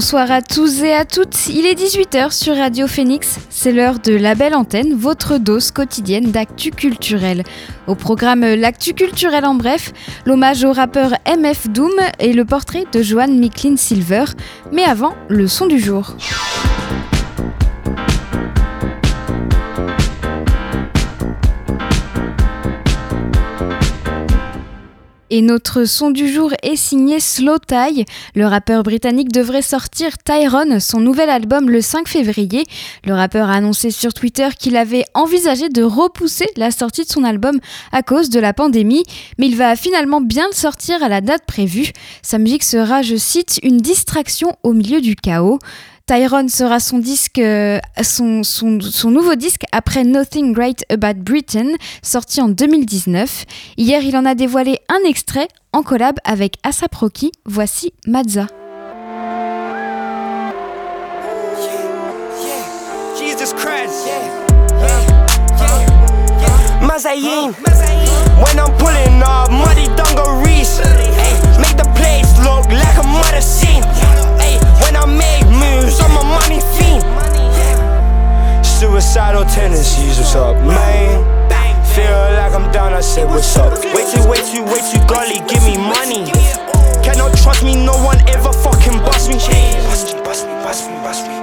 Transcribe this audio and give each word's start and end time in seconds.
Bonsoir 0.00 0.30
à 0.30 0.42
tous 0.42 0.84
et 0.84 0.92
à 0.92 1.04
toutes, 1.04 1.48
il 1.48 1.66
est 1.66 1.74
18h 1.74 2.30
sur 2.30 2.56
Radio 2.56 2.86
Phoenix, 2.86 3.40
c'est 3.50 3.72
l'heure 3.72 3.98
de 3.98 4.14
La 4.14 4.36
Belle 4.36 4.54
Antenne, 4.54 4.94
votre 4.94 5.38
dose 5.38 5.72
quotidienne 5.72 6.30
d'actu 6.30 6.70
culturel. 6.70 7.42
Au 7.88 7.96
programme 7.96 8.42
L'actu 8.42 8.94
culturel 8.94 9.44
en 9.44 9.56
bref, 9.56 9.92
l'hommage 10.24 10.62
au 10.62 10.72
rappeur 10.72 11.14
MF 11.26 11.70
Doom 11.70 11.90
et 12.20 12.32
le 12.32 12.44
portrait 12.44 12.84
de 12.92 13.02
Joanne 13.02 13.40
Micklin 13.40 13.76
Silver, 13.76 14.26
mais 14.70 14.84
avant, 14.84 15.16
le 15.28 15.48
son 15.48 15.66
du 15.66 15.80
jour. 15.80 16.14
Et 25.30 25.42
notre 25.42 25.84
son 25.84 26.10
du 26.10 26.32
jour 26.32 26.52
est 26.62 26.76
signé 26.76 27.20
Slow 27.20 27.58
Tie. 27.58 28.06
Le 28.34 28.46
rappeur 28.46 28.82
britannique 28.82 29.30
devrait 29.30 29.62
sortir 29.62 30.16
Tyrone, 30.16 30.80
son 30.80 31.00
nouvel 31.00 31.28
album, 31.28 31.68
le 31.68 31.82
5 31.82 32.08
février. 32.08 32.64
Le 33.04 33.12
rappeur 33.12 33.50
a 33.50 33.54
annoncé 33.54 33.90
sur 33.90 34.14
Twitter 34.14 34.48
qu'il 34.58 34.76
avait 34.76 35.04
envisagé 35.12 35.68
de 35.68 35.82
repousser 35.82 36.46
la 36.56 36.70
sortie 36.70 37.04
de 37.04 37.10
son 37.10 37.24
album 37.24 37.58
à 37.92 38.02
cause 38.02 38.30
de 38.30 38.40
la 38.40 38.54
pandémie, 38.54 39.04
mais 39.36 39.48
il 39.48 39.56
va 39.56 39.76
finalement 39.76 40.22
bien 40.22 40.46
le 40.48 40.56
sortir 40.56 41.02
à 41.02 41.08
la 41.08 41.20
date 41.20 41.44
prévue. 41.46 41.92
Sa 42.22 42.38
musique 42.38 42.64
sera, 42.64 43.02
je 43.02 43.16
cite, 43.16 43.60
une 43.62 43.78
distraction 43.78 44.56
au 44.62 44.72
milieu 44.72 45.02
du 45.02 45.14
chaos. 45.14 45.58
Tyrone 46.08 46.48
sera 46.48 46.80
son 46.80 47.00
disque, 47.00 47.38
euh, 47.38 47.78
son, 48.02 48.40
nouveau 49.10 49.34
disque 49.34 49.64
après 49.72 50.04
Nothing 50.04 50.54
Great 50.54 50.82
About 50.88 51.20
Britain, 51.22 51.74
sorti 52.02 52.40
en 52.40 52.48
2019. 52.48 53.44
Hier, 53.76 54.02
il 54.02 54.16
en 54.16 54.24
a 54.24 54.34
dévoilé 54.34 54.78
un 54.88 55.06
extrait 55.06 55.48
en 55.74 55.82
collab 55.82 56.16
avec 56.24 56.54
Asap 56.62 56.94
Rocky. 56.94 57.30
Voici 57.44 57.92
Mazza. 58.06 58.46
Mazayin. 66.88 67.52
When 68.40 68.58
I'm 68.58 68.72
pulling 68.80 69.20
up, 69.22 69.50
muddy 69.50 69.86
dungarees. 69.92 70.80
Make 71.60 71.76
the 71.76 71.84
place 71.92 72.32
look 72.40 72.64
like 72.72 72.96
a 72.96 73.04
murder 73.04 73.42
scene. 73.42 73.84
When 74.80 74.96
I 74.96 75.04
make 75.04 75.44
moves, 75.52 76.00
I'm 76.00 76.16
a 76.16 76.24
money 76.24 76.60
fiend. 76.74 77.04
Suicidal 78.64 79.44
tendencies, 79.44 80.16
what's 80.16 80.34
up, 80.34 80.56
man? 80.64 81.20
Feel 81.94 82.20
like 82.40 82.54
I'm 82.54 82.72
down, 82.72 82.94
I 82.94 83.00
said, 83.00 83.26
what's 83.28 83.54
up? 83.56 83.72
Way 83.92 84.08
too, 84.08 84.24
way 84.24 84.40
too, 84.48 84.64
way 84.64 84.80
too 84.88 85.04
golly, 85.06 85.44
give 85.44 85.62
me 85.68 85.76
money. 85.76 86.24
Cannot 87.04 87.36
trust 87.36 87.62
me, 87.64 87.74
no 87.76 87.92
one 88.02 88.20
ever 88.28 88.52
fucking 88.52 88.98
bust 89.04 89.28
me. 89.28 89.34
Bust 89.36 90.14
me, 90.16 90.22
bust 90.22 90.46
me, 90.46 90.52
bust 90.64 90.88
me, 90.88 90.96
bust 91.04 91.26
me, 91.28 91.37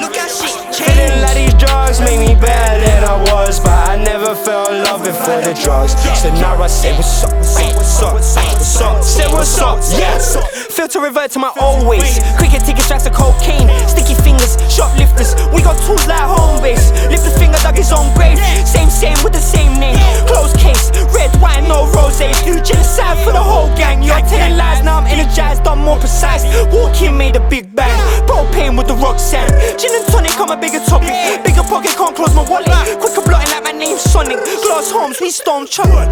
Look 0.00 0.16
at 0.16 0.28
shit 0.28 0.66
Feeling 0.76 1.20
like 1.24 1.36
these 1.40 1.54
drugs 1.54 2.00
make 2.00 2.20
me 2.20 2.34
better 2.36 2.76
than 2.84 3.04
I 3.04 3.16
was, 3.32 3.58
but 3.60 3.72
I 3.88 3.96
never 3.96 4.34
felt 4.34 4.70
love 4.70 5.02
before 5.02 5.40
the 5.40 5.56
drugs. 5.64 5.96
So 6.20 6.28
now 6.36 6.60
I 6.60 6.66
say, 6.66 6.92
what's 6.92 7.24
up, 7.24 7.32
what's 7.32 7.56
up, 7.56 8.12
what's 8.12 8.36
up, 8.36 8.44
what's 8.44 8.80
up, 8.80 9.02
say 9.02 9.26
what's 9.32 9.58
up, 9.58 9.78
yes. 9.96 10.36
Feel 10.76 10.88
to 10.88 11.00
revert 11.00 11.30
to 11.32 11.38
my 11.38 11.52
old 11.60 11.86
ways. 11.88 12.20
Cricket 12.36 12.60
ticket 12.64 12.84
strikes 12.84 13.06
of 13.06 13.14
cocaine, 13.14 13.68
sticky 13.88 14.12
fingers, 14.20 14.60
shoplifters. 14.68 15.32
We 15.48 15.62
got 15.64 15.80
tools 15.88 16.06
like 16.06 16.20
home 16.20 16.60
base. 16.60 16.92
Lift 17.08 17.24
the 17.24 17.32
finger, 17.40 17.56
dug 17.64 17.76
his 17.76 17.92
own 17.92 18.12
grave. 18.12 18.36
Same, 18.68 18.90
same 18.90 19.16
with 19.24 19.32
the 19.32 19.40
same 19.40 19.80
name. 19.80 19.96
Closed 20.28 20.58
case, 20.60 20.92
red 21.16 21.32
wine, 21.40 21.64
no 21.68 21.88
rose. 21.96 22.20
Do 22.44 22.60
genocide 22.60 23.16
for 23.24 23.32
the 23.32 23.40
whole 23.40 23.72
gang. 23.76 24.02
You're 24.02 24.20
telling 24.28 24.56
lies, 24.56 24.84
now 24.84 24.98
I'm 25.00 25.06
energized, 25.06 25.66
I'm 25.66 25.80
more 25.80 25.98
precise. 25.98 26.44
Walking 26.72 27.16
made 27.16 27.36
a 27.36 27.48
big 27.48 27.74
bang. 27.74 27.96
Propane 28.28 28.76
with 28.76 28.88
the 28.88 28.94
rock 29.00 29.18
sand. 29.46 29.78
Gin 29.78 29.94
and 29.94 30.06
tonic, 30.06 30.38
I'm 30.38 30.50
a 30.50 30.56
bigger 30.56 30.80
topic. 30.80 31.44
Bigger 31.44 31.62
pocket, 31.62 31.94
can't 31.96 32.14
close 32.14 32.34
my 32.34 32.42
wallet. 32.48 32.68
Quicker 33.00 33.22
blotting 33.22 33.50
like 33.50 33.64
my 33.64 33.72
name's 33.72 34.02
Sonic. 34.02 34.38
Glass 34.62 34.90
homes, 34.90 35.20
we 35.20 35.30
stone 35.30 35.66
chocolate. 35.66 36.08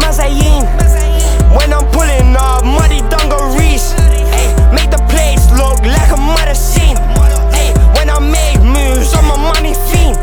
Mazayin. 0.00 0.64
When 1.56 1.72
I'm 1.72 1.86
pulling 1.92 2.34
up, 2.36 2.64
muddy 2.64 3.00
dungarees. 3.08 3.94
Ay, 4.34 4.50
make 4.74 4.90
the 4.90 5.02
place 5.08 5.44
look 5.52 5.80
like 5.86 6.10
a 6.10 6.18
murder 6.18 6.54
scene. 6.54 6.96
Ay, 7.54 7.72
when 7.96 8.10
I 8.10 8.18
make 8.18 8.60
moves, 8.60 9.14
I'm 9.14 9.30
a 9.30 9.38
money 9.38 9.74
fiend. 9.88 10.18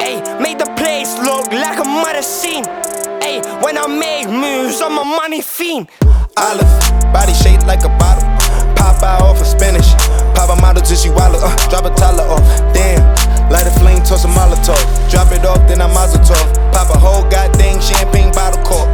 Ay, 0.00 0.22
make 0.40 0.58
the 0.58 0.70
place 0.76 1.18
look 1.18 1.52
like 1.52 1.78
a 1.78 1.84
murder 1.84 2.22
scene. 2.22 2.64
Ay, 3.20 3.42
when 3.62 3.76
I 3.76 3.86
make 3.88 4.28
moves, 4.28 4.80
I'm 4.80 4.98
a 4.98 5.04
money 5.04 5.42
fiend. 5.42 5.88
Olive, 6.36 7.12
body 7.12 7.34
shaped 7.34 7.66
like 7.66 7.84
a 7.84 7.88
bottle. 7.98 8.28
Pop 8.76 9.02
out 9.02 9.22
off 9.22 9.40
of 9.40 9.46
Spanish. 9.46 9.90
Pop 10.36 10.52
a 10.52 10.60
model 10.60 10.82
till 10.84 10.96
she 10.96 11.08
wallow. 11.08 11.40
Uh, 11.40 11.50
drop 11.72 11.88
a 11.88 11.90
toddler 11.96 12.28
off. 12.28 12.44
Damn. 12.76 13.00
Light 13.50 13.66
a 13.66 13.72
flame, 13.80 14.04
toss 14.04 14.24
a 14.24 14.28
Molotov. 14.28 14.78
Drop 15.10 15.32
it 15.32 15.44
off, 15.44 15.66
then 15.66 15.80
I 15.80 15.88
mazel 15.88 16.20
tov. 16.20 16.44
Pop 16.72 16.90
a 16.94 16.98
whole 16.98 17.24
goddamn 17.30 17.80
champagne 17.80 18.30
bottle 18.32 18.62
cork. 18.62 18.88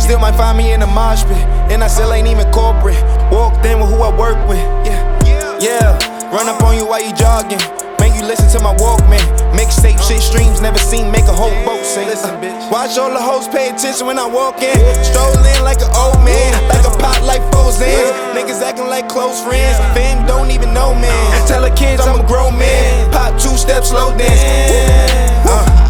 Still 0.00 0.18
might 0.18 0.36
find 0.36 0.56
me 0.56 0.72
in 0.72 0.80
a 0.80 0.86
mosh 0.86 1.24
pit, 1.24 1.36
and 1.68 1.84
I 1.84 1.88
still 1.88 2.12
ain't 2.12 2.28
even 2.28 2.50
corporate. 2.50 3.02
Walked 3.30 3.66
in 3.66 3.78
with 3.78 3.90
who 3.90 4.00
I 4.00 4.10
work 4.16 4.38
with. 4.48 4.58
Yeah, 4.86 5.58
yeah. 5.60 6.32
Run 6.32 6.48
up 6.48 6.62
on 6.62 6.76
you 6.76 6.86
while 6.86 7.04
you 7.04 7.14
jogging. 7.14 7.87
You 8.16 8.24
listen 8.24 8.48
to 8.56 8.60
my 8.60 8.74
Walkman. 8.76 9.22
Mixtape 9.52 10.00
shit 10.00 10.22
streams, 10.22 10.60
never 10.60 10.78
seen 10.78 11.10
make 11.10 11.26
a 11.26 11.32
whole 11.32 11.54
boat 11.64 11.84
sing. 11.84 12.06
Listen, 12.06 12.36
bitch. 12.40 12.70
Watch 12.70 12.96
all 12.98 13.10
the 13.12 13.20
hoes 13.20 13.48
pay 13.48 13.70
attention 13.70 14.06
when 14.06 14.18
I 14.18 14.26
walk 14.26 14.62
in. 14.62 14.78
Stroll 15.04 15.36
in 15.38 15.60
like 15.64 15.80
an 15.80 15.90
old 15.96 16.22
man, 16.24 16.52
like 16.68 16.86
a 16.86 16.94
pot 16.98 17.22
like 17.24 17.42
Fozans. 17.52 18.12
Niggas 18.34 18.62
acting 18.62 18.88
like 18.88 19.08
close 19.08 19.42
friends. 19.42 19.76
Fam 19.96 20.26
don't 20.26 20.50
even 20.50 20.72
know 20.72 20.94
man. 20.94 21.48
Tell 21.48 21.62
the 21.62 21.74
kids 21.74 22.06
I'm 22.06 22.20
a 22.20 22.26
grown 22.26 22.58
man. 22.58 23.10
Pop 23.12 23.34
two 23.40 23.56
steps, 23.56 23.90
slow 23.90 24.16
dance. 24.16 25.48
Uh. 25.48 25.88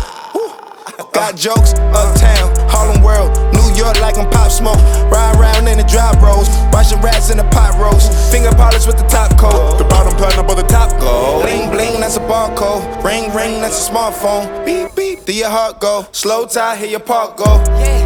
Got 1.13 1.35
jokes, 1.35 1.75
uptown, 1.91 2.55
Harlem 2.71 3.03
World, 3.03 3.35
York 3.79 4.01
like 4.01 4.19
I'm 4.19 4.29
Pop 4.31 4.51
Smoke. 4.51 4.83
Ride 5.07 5.39
around 5.39 5.69
in 5.69 5.79
the 5.79 5.85
drop 5.85 6.21
rolls, 6.21 6.51
watching 6.75 7.01
rats 7.01 7.31
in 7.31 7.37
the 7.39 7.45
pot 7.55 7.79
roast. 7.79 8.11
Finger 8.33 8.51
polish 8.51 8.87
with 8.87 8.99
the 8.99 9.07
top 9.07 9.39
coat, 9.39 9.79
the 9.79 9.85
bottom 9.85 10.13
platinum 10.19 10.47
but 10.47 10.57
the 10.57 10.67
top 10.67 10.91
gold. 10.99 11.43
Bling 11.45 11.71
bling, 11.71 12.01
that's 12.01 12.17
a 12.17 12.21
barcode. 12.21 12.83
Ring 13.05 13.33
ring, 13.33 13.63
that's 13.63 13.79
a 13.79 13.91
smartphone. 13.91 14.67
Beep 14.67 14.97
beep, 14.97 15.25
do 15.25 15.33
your 15.33 15.49
heart 15.49 15.79
go? 15.79 16.07
Slow 16.11 16.47
tie, 16.47 16.75
hear 16.77 16.89
your 16.89 17.01
park 17.01 17.37
go. 17.37 17.63
Yeah, 17.79 18.03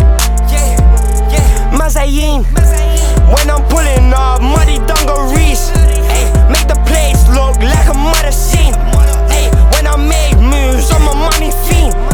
yeah, 0.53 1.33
yeah. 1.33 1.79
Mazayin. 1.79 2.45
When 3.33 3.49
I'm 3.49 3.65
pulling 3.73 4.13
up, 4.13 4.43
muddy 4.43 4.77
dungarees. 4.85 5.73
Ay, 5.73 6.29
make 6.53 6.69
the 6.69 6.77
place 6.85 7.25
look 7.33 7.57
like 7.65 7.89
a 7.89 7.97
murder 7.97 8.31
scene. 8.31 8.75
Ay, 9.33 9.49
when 9.73 9.87
I 9.87 9.97
make 9.97 10.37
moves, 10.37 10.93
I'm 10.93 11.09
a 11.09 11.15
money 11.17 11.51
fiend. 11.65 12.12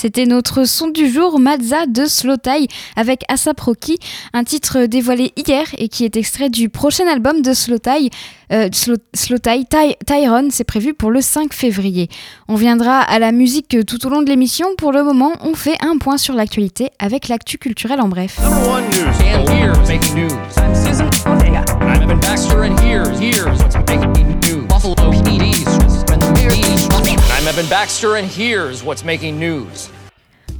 C'était 0.00 0.24
notre 0.24 0.64
son 0.64 0.88
du 0.88 1.10
jour, 1.10 1.38
Mazza 1.38 1.84
de 1.84 2.06
Slow 2.06 2.38
Tie 2.38 2.68
avec 2.96 3.22
Asap 3.28 3.60
Rocky, 3.60 3.98
un 4.32 4.44
titre 4.44 4.86
dévoilé 4.86 5.30
hier 5.36 5.66
et 5.76 5.88
qui 5.88 6.06
est 6.06 6.16
extrait 6.16 6.48
du 6.48 6.70
prochain 6.70 7.06
album 7.06 7.42
de 7.42 7.52
Slow 7.52 7.76
Tie, 7.76 8.08
euh, 8.50 8.70
Slow, 8.72 8.96
Slow 9.12 9.36
Tie, 9.36 9.66
Ty 9.66 9.96
Tyrone, 10.06 10.50
c'est 10.50 10.64
prévu 10.64 10.94
pour 10.94 11.10
le 11.10 11.20
5 11.20 11.52
février. 11.52 12.08
On 12.48 12.54
viendra 12.54 13.00
à 13.00 13.18
la 13.18 13.30
musique 13.30 13.76
tout 13.86 14.06
au 14.06 14.08
long 14.08 14.22
de 14.22 14.30
l'émission. 14.30 14.68
Pour 14.78 14.90
le 14.90 15.04
moment, 15.04 15.32
on 15.42 15.52
fait 15.52 15.76
un 15.82 15.98
point 15.98 16.16
sur 16.16 16.32
l'actualité 16.32 16.88
avec 16.98 17.28
l'actu 17.28 17.58
culturel 17.58 18.00
en 18.00 18.08
bref. 18.08 18.40
I'm 24.82 24.96
Evan 27.46 27.68
Baxter, 27.68 28.16
and 28.16 28.26
here's 28.26 28.82
what's 28.82 29.04
making 29.04 29.38
news. 29.38 29.90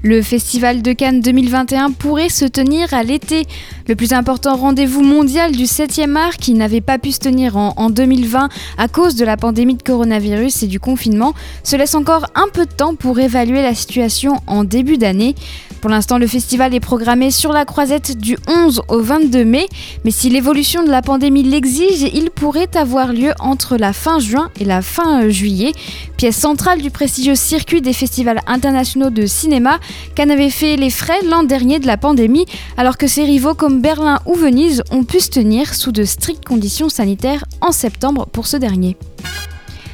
Le 0.02 0.22
Festival 0.22 0.80
de 0.80 0.94
Cannes 0.94 1.20
2021 1.20 1.90
pourrait 1.90 2.30
se 2.30 2.46
tenir 2.46 2.94
à 2.94 3.02
l'été. 3.02 3.46
Le 3.86 3.94
plus 3.94 4.14
important 4.14 4.56
rendez-vous 4.56 5.02
mondial 5.02 5.52
du 5.52 5.64
7e 5.64 6.16
art 6.16 6.38
qui 6.38 6.54
n'avait 6.54 6.80
pas 6.80 6.98
pu 6.98 7.12
se 7.12 7.18
tenir 7.18 7.58
en, 7.58 7.90
2020 7.90 8.48
à 8.78 8.88
cause 8.88 9.14
de 9.14 9.26
la 9.26 9.36
pandémie 9.36 9.74
de 9.74 9.82
coronavirus 9.82 10.62
et 10.62 10.68
du 10.68 10.80
confinement 10.80 11.34
se 11.64 11.76
laisse 11.76 11.94
encore 11.94 12.24
un 12.34 12.46
peu 12.50 12.64
de 12.64 12.72
temps 12.72 12.94
pour 12.94 13.20
évaluer 13.20 13.60
la 13.60 13.74
situation 13.74 14.40
en 14.46 14.64
début 14.64 14.96
d'année. 14.96 15.34
Pour 15.80 15.88
l'instant, 15.88 16.18
le 16.18 16.26
festival 16.26 16.74
est 16.74 16.80
programmé 16.80 17.30
sur 17.30 17.52
la 17.52 17.64
croisette 17.64 18.18
du 18.18 18.36
11 18.48 18.82
au 18.88 19.00
22 19.00 19.44
mai, 19.46 19.66
mais 20.04 20.10
si 20.10 20.28
l'évolution 20.28 20.84
de 20.84 20.90
la 20.90 21.00
pandémie 21.00 21.42
l'exige, 21.42 22.02
il 22.12 22.30
pourrait 22.30 22.76
avoir 22.76 23.14
lieu 23.14 23.32
entre 23.38 23.78
la 23.78 23.94
fin 23.94 24.18
juin 24.18 24.50
et 24.60 24.66
la 24.66 24.82
fin 24.82 25.28
juillet. 25.30 25.72
Pièce 26.18 26.36
centrale 26.36 26.82
du 26.82 26.90
prestigieux 26.90 27.34
circuit 27.34 27.80
des 27.80 27.94
festivals 27.94 28.40
internationaux 28.46 29.08
de 29.08 29.24
cinéma, 29.24 29.80
Cannes 30.14 30.30
avait 30.30 30.50
fait 30.50 30.76
les 30.76 30.90
frais 30.90 31.20
l'an 31.24 31.42
dernier 31.42 31.78
de 31.78 31.86
la 31.86 31.96
pandémie, 31.96 32.46
alors 32.76 32.98
que 32.98 33.06
ses 33.06 33.24
rivaux 33.24 33.54
comme 33.54 33.80
Berlin 33.80 34.20
ou 34.26 34.34
Venise 34.34 34.82
ont 34.90 35.04
pu 35.04 35.20
se 35.20 35.30
tenir 35.30 35.74
sous 35.74 35.92
de 35.92 36.04
strictes 36.04 36.44
conditions 36.44 36.88
sanitaires 36.88 37.44
en 37.60 37.72
septembre 37.72 38.26
pour 38.32 38.46
ce 38.46 38.56
dernier. 38.56 38.96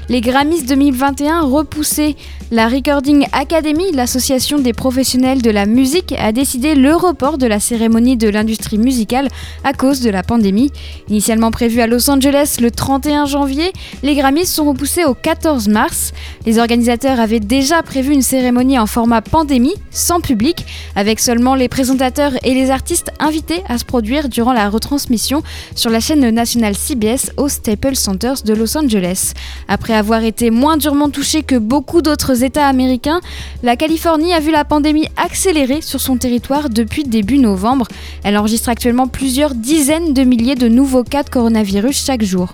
Les 0.08 0.20
Grammys 0.20 0.64
2021 0.64 1.40
repoussés. 1.40 2.14
La 2.52 2.68
Recording 2.68 3.26
Academy, 3.32 3.90
l'association 3.92 4.60
des 4.60 4.72
professionnels 4.72 5.42
de 5.42 5.50
la 5.50 5.66
musique, 5.66 6.14
a 6.16 6.30
décidé 6.30 6.76
le 6.76 6.94
report 6.94 7.38
de 7.38 7.46
la 7.48 7.58
cérémonie 7.58 8.16
de 8.16 8.28
l'industrie 8.28 8.78
musicale 8.78 9.26
à 9.64 9.72
cause 9.72 10.00
de 10.00 10.10
la 10.10 10.22
pandémie. 10.22 10.70
Initialement 11.08 11.50
prévue 11.50 11.80
à 11.80 11.88
Los 11.88 12.08
Angeles 12.08 12.58
le 12.60 12.70
31 12.70 13.26
janvier, 13.26 13.72
les 14.04 14.14
Grammys 14.14 14.46
sont 14.46 14.66
repoussés 14.66 15.04
au 15.04 15.14
14 15.14 15.66
mars. 15.66 16.12
Les 16.44 16.60
organisateurs 16.60 17.18
avaient 17.18 17.40
déjà 17.40 17.82
prévu 17.82 18.12
une 18.12 18.22
cérémonie 18.22 18.78
en 18.78 18.86
format 18.86 19.22
pandémie, 19.22 19.74
sans 19.90 20.20
public, 20.20 20.66
avec 20.94 21.18
seulement 21.18 21.56
les 21.56 21.68
présentateurs 21.68 22.34
et 22.44 22.54
les 22.54 22.70
artistes 22.70 23.10
invités 23.18 23.64
à 23.68 23.76
se 23.76 23.84
produire 23.84 24.28
durant 24.28 24.52
la 24.52 24.70
retransmission 24.70 25.42
sur 25.74 25.90
la 25.90 25.98
chaîne 25.98 26.30
nationale 26.30 26.76
CBS 26.76 27.32
au 27.36 27.48
Staples 27.48 27.96
Centers 27.96 28.44
de 28.44 28.54
Los 28.54 28.78
Angeles. 28.78 29.32
Après 29.66 29.95
avoir 29.96 30.22
été 30.22 30.50
moins 30.50 30.76
durement 30.76 31.10
touchée 31.10 31.42
que 31.42 31.56
beaucoup 31.56 32.02
d'autres 32.02 32.44
États 32.44 32.66
américains, 32.66 33.20
la 33.62 33.76
Californie 33.76 34.32
a 34.32 34.40
vu 34.40 34.50
la 34.50 34.64
pandémie 34.64 35.08
accélérer 35.16 35.80
sur 35.80 36.00
son 36.00 36.16
territoire 36.16 36.70
depuis 36.70 37.04
début 37.04 37.38
novembre. 37.38 37.88
Elle 38.22 38.36
enregistre 38.36 38.68
actuellement 38.68 39.08
plusieurs 39.08 39.54
dizaines 39.54 40.14
de 40.14 40.22
milliers 40.22 40.54
de 40.54 40.68
nouveaux 40.68 41.04
cas 41.04 41.22
de 41.22 41.30
coronavirus 41.30 42.04
chaque 42.04 42.22
jour. 42.22 42.52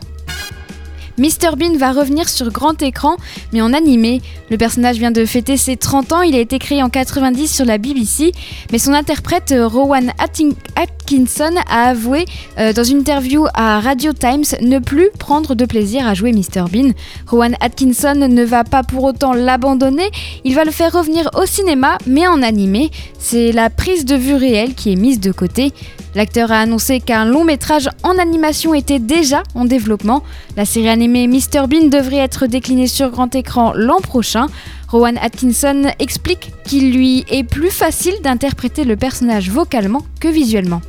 Mr 1.19 1.57
Bean 1.57 1.77
va 1.77 1.93
revenir 1.93 2.29
sur 2.29 2.51
grand 2.51 2.81
écran, 2.83 3.17
mais 3.53 3.61
en 3.61 3.73
animé. 3.75 4.23
Le 4.51 4.57
personnage 4.57 4.97
vient 4.97 5.11
de 5.11 5.25
fêter 5.27 5.57
ses 5.57 5.77
30 5.77 6.13
ans, 6.13 6.23
il 6.23 6.35
a 6.35 6.39
été 6.39 6.59
créé 6.59 6.83
en 6.83 6.89
90 6.89 7.49
sur 7.49 7.65
la 7.65 7.79
BBC, 7.79 8.33
mais 8.71 8.79
son 8.79 8.93
interprète 8.93 9.55
Rowan 9.57 10.13
Atkinson 10.19 10.57
a 11.69 11.89
avoué 11.89 12.25
euh, 12.59 12.73
dans 12.73 12.85
une 12.85 13.01
interview 13.01 13.45
à 13.55 13.81
Radio 13.81 14.13
Times 14.13 14.45
ne 14.63 14.79
plus 14.79 15.11
prendre 15.19 15.55
de 15.55 15.65
plaisir 15.67 16.07
à 16.07 16.15
jouer 16.15 16.33
Mr 16.33 16.65
Bean. 16.73 16.93
Rowan 17.27 17.55
Atkinson 17.61 18.15
ne 18.15 18.45
va 18.45 18.65
pas 18.65 18.83
pour 18.83 19.05
autant 19.05 19.35
l'abandonner, 19.35 20.11
il 20.45 20.55
va 20.55 20.65
le 20.65 20.71
faire 20.71 20.93
revenir 20.93 21.29
au 21.35 21.45
cinéma, 21.45 21.99
mais 22.07 22.27
en 22.27 22.43
animé. 22.43 22.91
C'est 23.19 23.53
la 23.53 23.69
prise 23.69 24.05
de 24.05 24.17
vue 24.17 24.35
réelle 24.35 24.75
qui 24.75 24.93
est 24.93 24.97
mise 24.97 25.21
de 25.21 25.33
côté. 25.33 25.73
L'acteur 26.15 26.53
a 26.53 26.61
annoncé 26.61 27.01
qu'un 27.01 27.25
long 27.25 27.45
métrage 27.45 27.89
en 28.03 28.19
animation 28.19 28.75
était 28.75 28.99
déjà 28.99 29.43
en 29.55 29.65
développement. 29.65 30.23
La 30.57 30.65
série 30.65 30.89
animée 30.89 31.27
Mr 31.27 31.67
Bean 31.69 31.89
devrait 31.89 32.17
être 32.17 32.47
déclinée 32.47 32.87
sur 32.87 33.11
grand 33.11 33.35
écran 33.35 33.73
l'an 33.75 34.01
prochain. 34.01 34.47
Rowan 34.93 35.17
Atkinson 35.23 35.91
explique 35.99 36.53
qu'il 36.67 36.93
lui 36.93 37.25
est 37.31 37.45
plus 37.45 37.71
facile 37.71 38.13
d'interpréter 38.23 38.85
le 38.85 38.95
personnage 38.95 39.49
vocalement 39.49 40.03
que 40.21 40.29
visuellement. 40.29 40.83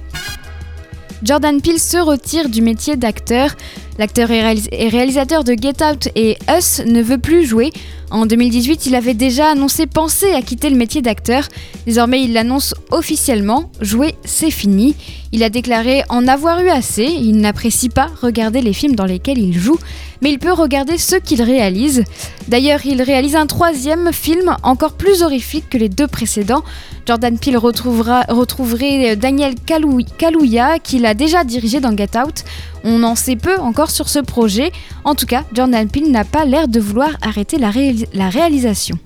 Jordan 1.24 1.62
Peele 1.62 1.80
se 1.80 1.96
retire 1.96 2.50
du 2.50 2.62
métier 2.62 2.98
d'acteur. 2.98 3.56
L'acteur 3.98 4.30
et 4.30 4.90
réalisateur 4.90 5.46
de 5.46 5.54
Get 5.54 5.82
Out 5.82 6.10
et 6.16 6.38
Us 6.54 6.82
ne 6.86 7.02
veut 7.02 7.18
plus 7.18 7.46
jouer. 7.46 7.72
En 8.14 8.28
2018, 8.28 8.86
il 8.86 8.94
avait 8.94 9.16
déjà 9.16 9.48
annoncé 9.50 9.88
penser 9.88 10.34
à 10.34 10.44
quitter 10.44 10.70
le 10.70 10.76
métier 10.76 11.02
d'acteur. 11.02 11.48
Désormais, 11.88 12.22
il 12.22 12.34
l'annonce 12.34 12.76
officiellement. 12.92 13.72
Jouer, 13.82 14.14
c'est 14.24 14.52
fini. 14.52 14.96
Il 15.32 15.42
a 15.42 15.50
déclaré 15.50 16.04
en 16.10 16.28
avoir 16.28 16.62
eu 16.62 16.70
assez. 16.70 17.06
Il 17.06 17.38
n'apprécie 17.38 17.90
pas 17.90 18.12
regarder 18.22 18.62
les 18.62 18.72
films 18.74 18.96
dans 18.96 19.08
lesquels 19.08 19.40
il 19.40 19.58
joue 19.58 19.80
mais 20.24 20.32
il 20.32 20.40
peut 20.40 20.54
regarder 20.54 20.98
ceux 20.98 21.20
qu'il 21.20 21.42
réalise. 21.42 22.06
D'ailleurs, 22.48 22.86
il 22.86 23.02
réalise 23.02 23.36
un 23.36 23.46
troisième 23.46 24.14
film 24.14 24.56
encore 24.64 24.94
plus 24.94 25.22
horrifique 25.22 25.70
que 25.70 25.78
les 25.78 25.90
deux 25.90 26.08
précédents. 26.08 26.64
Jordan 27.06 27.38
Peele 27.38 27.58
retrouverait 27.58 29.18
Daniel 29.18 29.56
Kaluuya, 30.18 30.80
qu'il 30.80 31.06
a 31.06 31.14
déjà 31.14 31.44
dirigé 31.44 31.82
dans 31.82 31.96
Get 31.96 32.18
Out. 32.18 32.46
On 32.84 33.04
en 33.04 33.16
sait 33.16 33.36
peu 33.36 33.58
encore 33.60 33.92
sur 33.92 34.10
ce 34.10 34.20
projet. 34.20 34.72
En 35.04 35.16
tout 35.16 35.26
cas, 35.26 35.44
Jordan 35.54 35.88
Peele 35.90 36.12
n'a 36.12 36.26
pas 36.26 36.46
l'air 36.46 36.68
de 36.68 36.80
vouloir 36.80 37.12
arrêter 37.22 37.58
la, 37.58 37.70
réalisation. 38.30 38.98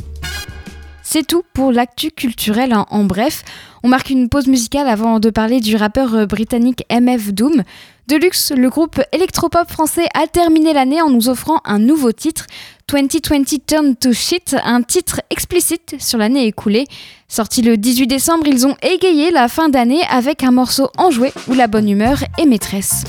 C'est 1.04 1.26
tout 1.26 1.44
pour 1.54 1.72
l'actu 1.72 2.12
culturel 2.12 2.74
en 2.74 3.04
bref. 3.04 3.44
On 3.84 3.90
marque 3.90 4.10
une 4.10 4.28
pause 4.28 4.48
musicale 4.48 4.88
avant 4.88 5.20
de 5.20 5.30
parler 5.30 5.60
du 5.60 5.76
rappeur 5.76 6.14
euh, 6.16 6.26
britannique 6.26 6.84
MF 6.92 7.34
Doom. 7.34 7.64
Deluxe, 8.08 8.52
le 8.52 8.70
groupe 8.70 9.02
électropop 9.12 9.70
français 9.70 10.08
a 10.14 10.28
terminé 10.28 10.74
l'année 10.74 11.02
en 11.02 11.10
nous 11.10 11.30
offrant 11.30 11.60
un 11.66 11.78
nouveau 11.78 12.12
titre, 12.12 12.48
2020 12.90 13.66
Turn 13.68 13.96
to 13.96 14.14
Shit, 14.14 14.56
un 14.64 14.82
titre 14.82 15.22
explicite 15.30 15.96
sur 16.00 16.18
l'année 16.18 16.48
écoulée. 16.48 16.86
Sorti 17.28 17.62
le 17.62 17.78
18 17.78 18.08
décembre, 18.08 18.48
ils 18.48 18.66
ont 18.66 18.76
égayé 18.82 19.30
la 19.32 19.48
fin 19.48 19.70
d'année 19.70 20.02
avec 20.10 20.44
un 20.44 20.52
morceau 20.52 20.90
enjoué 20.98 21.34
où 21.48 21.54
la 21.54 21.68
bonne 21.68 21.90
humeur 21.90 22.24
est 22.38 22.46
maîtresse. 22.46 23.04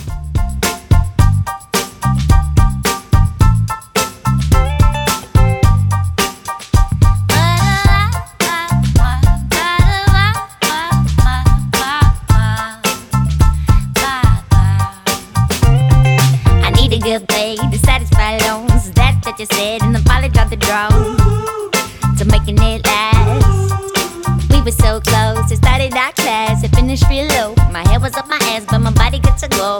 That 19.38 19.50
you 19.50 19.56
said, 19.56 19.82
and 19.82 19.94
the 19.94 20.02
pilot 20.04 20.32
dropped 20.32 20.50
the 20.50 20.56
drone 20.56 21.16
to 22.16 22.24
making 22.24 22.58
it 22.58 22.84
last. 22.86 24.50
We 24.50 24.60
were 24.62 24.72
so 24.72 25.00
close, 25.00 25.50
it 25.50 25.56
started 25.56 25.94
our 25.94 26.12
class, 26.12 26.64
it 26.64 26.74
finished 26.74 27.08
real 27.08 27.26
low. 27.28 27.54
My 27.70 27.86
head 27.88 28.02
was 28.02 28.14
up 28.14 28.28
my 28.28 28.38
ass, 28.42 28.64
but 28.68 28.80
my 28.80 28.92
body 28.92 29.18
got 29.20 29.38
to 29.38 29.48
go. 29.48 29.77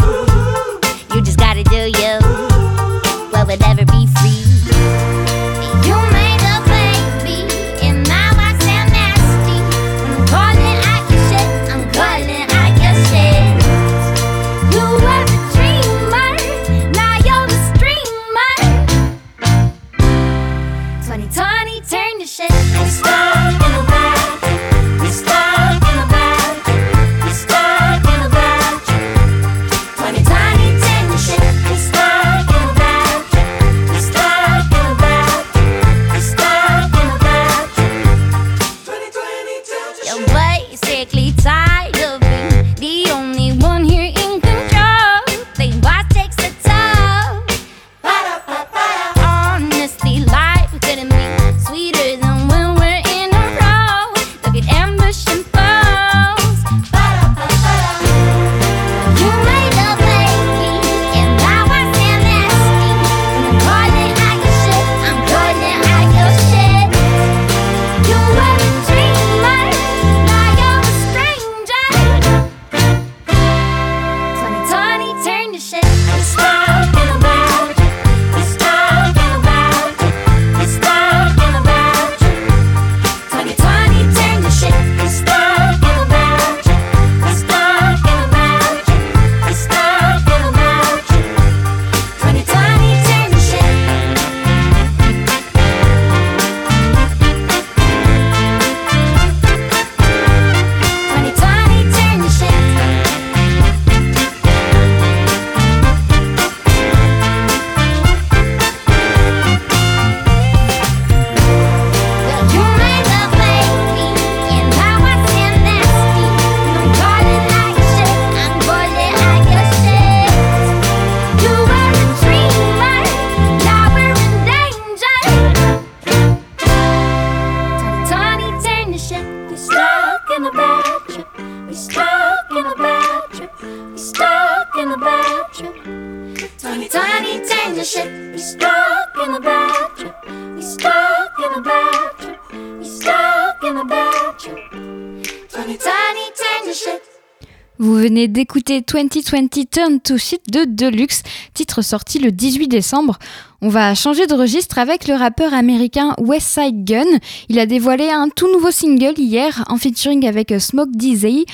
Vous 147.81 147.95
venez 147.95 148.27
d'écouter 148.29 148.81
2020 148.81 149.67
Turn 149.71 150.01
to 150.01 150.19
Shit 150.19 150.51
de 150.51 150.65
Deluxe, 150.65 151.23
titre 151.55 151.83
sorti 151.83 152.19
le 152.19 152.33
18 152.33 152.69
décembre. 152.69 153.19
On 153.61 153.69
va 153.69 153.95
changer 153.95 154.27
de 154.27 154.35
registre 154.35 154.79
avec 154.79 155.09
le 155.09 155.15
rappeur 155.15 155.53
américain 155.53 156.15
Westside 156.19 156.85
Gun. 156.85 157.19
Il 157.49 157.59
a 157.59 157.67
dévoilé 157.67 158.09
un 158.09 158.29
tout 158.29 158.51
nouveau 158.53 158.71
single 158.71 159.15
hier 159.17 159.65
en 159.69 159.77
featuring 159.77 160.27
avec 160.27 160.55
Smoke 160.61 160.93
DZ, 160.93 161.45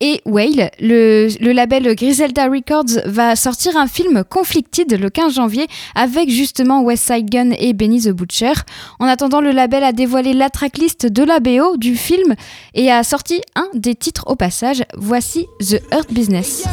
et 0.00 0.22
Whale. 0.24 0.70
Le, 0.80 1.28
label 1.52 1.94
Griselda 1.94 2.46
Records 2.48 3.02
va 3.06 3.36
sortir 3.36 3.76
un 3.76 3.86
film 3.86 4.24
Conflicted 4.24 4.98
le 4.98 5.10
15 5.10 5.34
janvier 5.34 5.66
avec 5.94 6.30
justement 6.30 6.82
Westside 6.82 7.30
Gun 7.30 7.50
et 7.58 7.72
Benny 7.72 8.00
the 8.02 8.10
Butcher. 8.10 8.52
En 8.98 9.06
attendant, 9.06 9.40
le 9.40 9.52
label 9.52 9.84
a 9.84 9.92
dévoilé 9.92 10.32
la 10.32 10.50
tracklist 10.50 11.06
de 11.06 11.22
la 11.22 11.40
BO 11.40 11.76
du 11.76 11.96
film 11.96 12.34
et 12.74 12.90
a 12.90 13.02
sorti 13.02 13.40
un 13.54 13.68
des 13.74 13.94
titres 13.94 14.24
au 14.26 14.36
passage. 14.36 14.84
Voici 14.96 15.46
The 15.60 15.80
Earth 15.92 16.12
Business. 16.12 16.64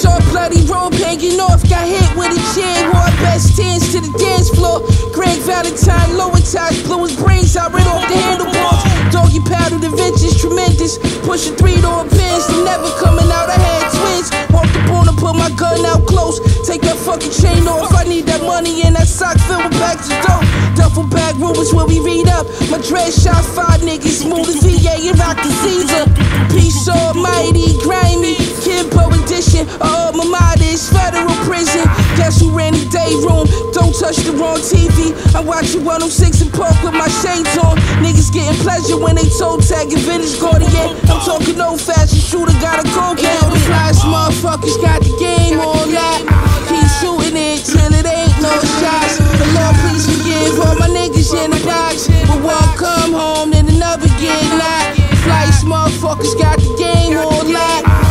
All 0.00 0.20
bloody, 0.32 0.64
robe 0.64 0.94
hanging 0.94 1.36
off. 1.36 1.60
Got 1.68 1.84
hit 1.84 2.08
with 2.16 2.32
a 2.32 2.40
chain, 2.56 2.88
wore 2.88 3.12
best 3.20 3.52
tens 3.56 3.92
to 3.92 4.00
the 4.00 4.12
dance 4.16 4.48
floor. 4.48 4.80
Greg 5.12 5.36
Valentine, 5.44 6.16
lower 6.16 6.40
ties, 6.40 6.80
blew 6.82 7.04
his 7.04 7.14
brains 7.20 7.56
out 7.56 7.72
right 7.72 7.86
off 7.86 8.08
the 8.08 8.16
handlebars. 8.16 8.80
Doggy 9.12 9.40
paddle, 9.44 9.78
the 9.78 9.92
is 9.92 10.40
tremendous. 10.40 10.96
Pushing 11.28 11.54
three 11.60 11.76
door 11.84 12.08
pins, 12.08 12.48
never 12.64 12.88
coming 13.04 13.28
out. 13.28 13.52
I 13.52 13.60
had 13.60 13.84
twins. 13.92 14.32
Walked 14.48 14.76
on 14.88 15.06
them, 15.06 15.16
put 15.16 15.36
my 15.36 15.52
gun 15.60 15.84
out 15.84 16.08
close. 16.08 16.40
Take 16.66 16.80
that 16.88 16.96
fucking 16.96 17.32
chain 17.32 17.68
off. 17.68 17.92
I 17.92 18.04
need 18.04 18.24
that 18.32 18.40
money 18.40 18.86
in 18.86 18.94
that 18.94 19.08
sock 19.08 19.36
filled 19.44 19.68
with 19.68 19.76
bags 19.76 20.08
of 20.08 20.16
dope. 20.24 20.48
Duffel 20.72 21.04
bag 21.12 21.36
rumors 21.36 21.74
where 21.74 21.86
we 21.86 22.00
read 22.00 22.28
up. 22.28 22.48
My 22.72 22.80
dress 22.80 23.20
shot 23.20 23.44
five 23.44 23.84
niggas, 23.84 24.24
smooth 24.24 24.48
as 24.48 24.64
VA 24.64 25.12
and 25.12 25.18
rock 25.20 25.36
the 25.36 25.52
Caesar. 25.60 26.08
Peace 26.48 26.88
almighty, 26.88 27.76
grimy. 27.84 28.40
Kimpo 28.64 29.12
edition. 29.12 29.66
Oh, 29.82 30.14
my 30.14 30.24
mind 30.24 30.62
is 30.62 30.86
federal 30.88 31.34
prison. 31.42 31.82
Guess 32.14 32.40
who 32.40 32.54
ran 32.54 32.72
the 32.72 32.86
day 32.86 33.10
room? 33.18 33.50
Don't 33.74 33.90
touch 33.90 34.22
the 34.22 34.32
wrong 34.38 34.62
TV. 34.62 35.10
I 35.34 35.40
watch 35.42 35.74
you 35.74 35.82
106 35.82 36.40
and 36.42 36.52
poke 36.54 36.78
with 36.86 36.94
my 36.94 37.10
shades 37.10 37.50
on. 37.58 37.74
Niggas 37.98 38.30
getting 38.32 38.54
pleasure 38.62 38.96
when 38.96 39.18
they 39.18 39.26
toe 39.26 39.58
tagging 39.58 39.98
vintage 40.06 40.38
Cartier. 40.38 40.94
I'm 41.10 41.20
talking 41.26 41.58
old 41.58 41.80
fashioned 41.82 42.22
shooter, 42.22 42.54
got 42.62 42.78
a 42.78 42.86
cold 42.94 43.18
game. 43.18 43.50
The 43.50 43.58
flyest 43.66 44.06
uh, 44.06 44.14
motherfuckers 44.14 44.78
got 44.78 45.02
the 45.02 45.12
game 45.18 45.58
on 45.58 45.90
lock. 45.90 46.22
Keep 46.70 46.88
shooting 47.02 47.34
it 47.34 47.66
till 47.66 47.90
it 47.90 48.06
ain't 48.06 48.36
no 48.38 48.54
shots. 48.78 49.18
The 49.18 49.46
Lord 49.58 49.74
please 49.82 50.06
forgive 50.06 50.62
all 50.62 50.78
my 50.78 50.86
niggas 50.86 51.34
in 51.34 51.50
the 51.50 51.60
box. 51.66 52.06
But 52.30 52.38
one 52.38 52.70
come 52.78 53.12
home, 53.18 53.50
then 53.50 53.66
another 53.66 54.06
get 54.22 54.38
knocked. 54.54 55.02
Flyest 55.26 55.66
motherfuckers 55.66 56.38
got 56.38 56.58
the 56.62 56.70
game 56.78 57.18
on 57.18 57.52
lock 57.52 58.02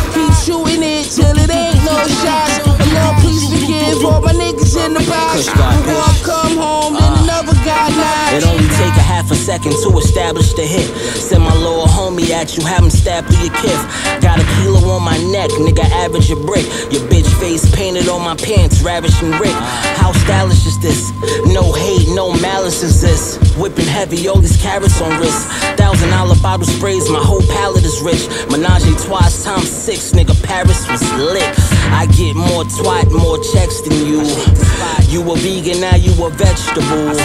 shooting 0.44 0.82
it 0.82 1.04
till 1.04 1.36
it 1.38 1.41
no 2.02 2.08
shots. 2.22 2.66
Lord, 2.66 3.16
please 3.22 3.46
forgive 3.48 4.04
all 4.04 4.20
my 4.20 4.32
niggas 4.32 4.74
in 4.84 4.94
the 4.94 5.04
box. 5.08 5.46
Before 5.46 6.02
I 6.02 6.14
come 6.24 6.56
home, 6.58 6.94
then 6.94 7.12
another 7.24 7.54
guy 7.64 7.88
It 8.36 8.44
only 8.44 8.68
take 8.76 8.96
a 8.98 9.06
half 9.06 9.30
a 9.30 9.34
second 9.34 9.72
to 9.82 9.88
establish 9.98 10.52
the 10.52 10.62
hit. 10.62 10.88
Send 11.16 11.42
my 11.42 11.54
little 11.54 11.86
homie 11.86 12.30
at 12.30 12.56
you, 12.56 12.64
have 12.66 12.82
him 12.82 12.90
stab 12.90 13.24
through 13.26 13.46
your 13.46 13.54
kith. 13.62 13.82
Got 14.20 14.40
a 14.40 14.46
kilo 14.56 14.80
on 14.90 15.02
my 15.02 15.16
neck, 15.30 15.50
nigga, 15.50 15.84
average 16.04 16.30
a 16.30 16.36
brick. 16.36 16.66
Your 16.92 17.02
bitch 17.08 17.28
face 17.40 17.64
painted 17.74 18.08
on 18.08 18.22
my 18.22 18.36
pants, 18.36 18.82
ravishing 18.82 19.30
Rick. 19.32 19.56
How 20.00 20.12
stylish 20.12 20.66
is 20.66 20.78
this? 20.80 21.10
No 21.46 21.72
hate, 21.72 22.08
no 22.14 22.32
malice 22.40 22.82
is 22.82 23.00
this. 23.00 23.38
Whipping 23.56 23.86
heavy, 23.86 24.28
all 24.28 24.40
these 24.40 24.60
carrots 24.60 25.00
on 25.00 25.18
wrist. 25.20 25.48
Thousand 25.78 26.10
dollar 26.10 26.36
bottle 26.42 26.66
sprays, 26.66 27.08
my 27.08 27.22
whole 27.22 27.42
palette 27.56 27.84
is 27.84 28.00
rich. 28.02 28.28
Menage 28.50 28.84
a 28.84 28.94
twice 29.06 29.44
times 29.44 29.70
six, 29.70 30.12
nigga. 30.12 30.34
Paris 30.42 30.88
was 30.90 31.02
lit. 31.14 31.71
I 31.90 32.06
get 32.06 32.36
more 32.36 32.64
twat, 32.64 33.10
more 33.10 33.38
checks 33.52 33.80
than 33.80 33.96
you. 34.06 34.22
You 35.08 35.20
a 35.30 35.36
vegan, 35.36 35.80
now 35.80 35.96
you 35.96 36.12
a 36.24 36.30
vegetable. 36.30 37.16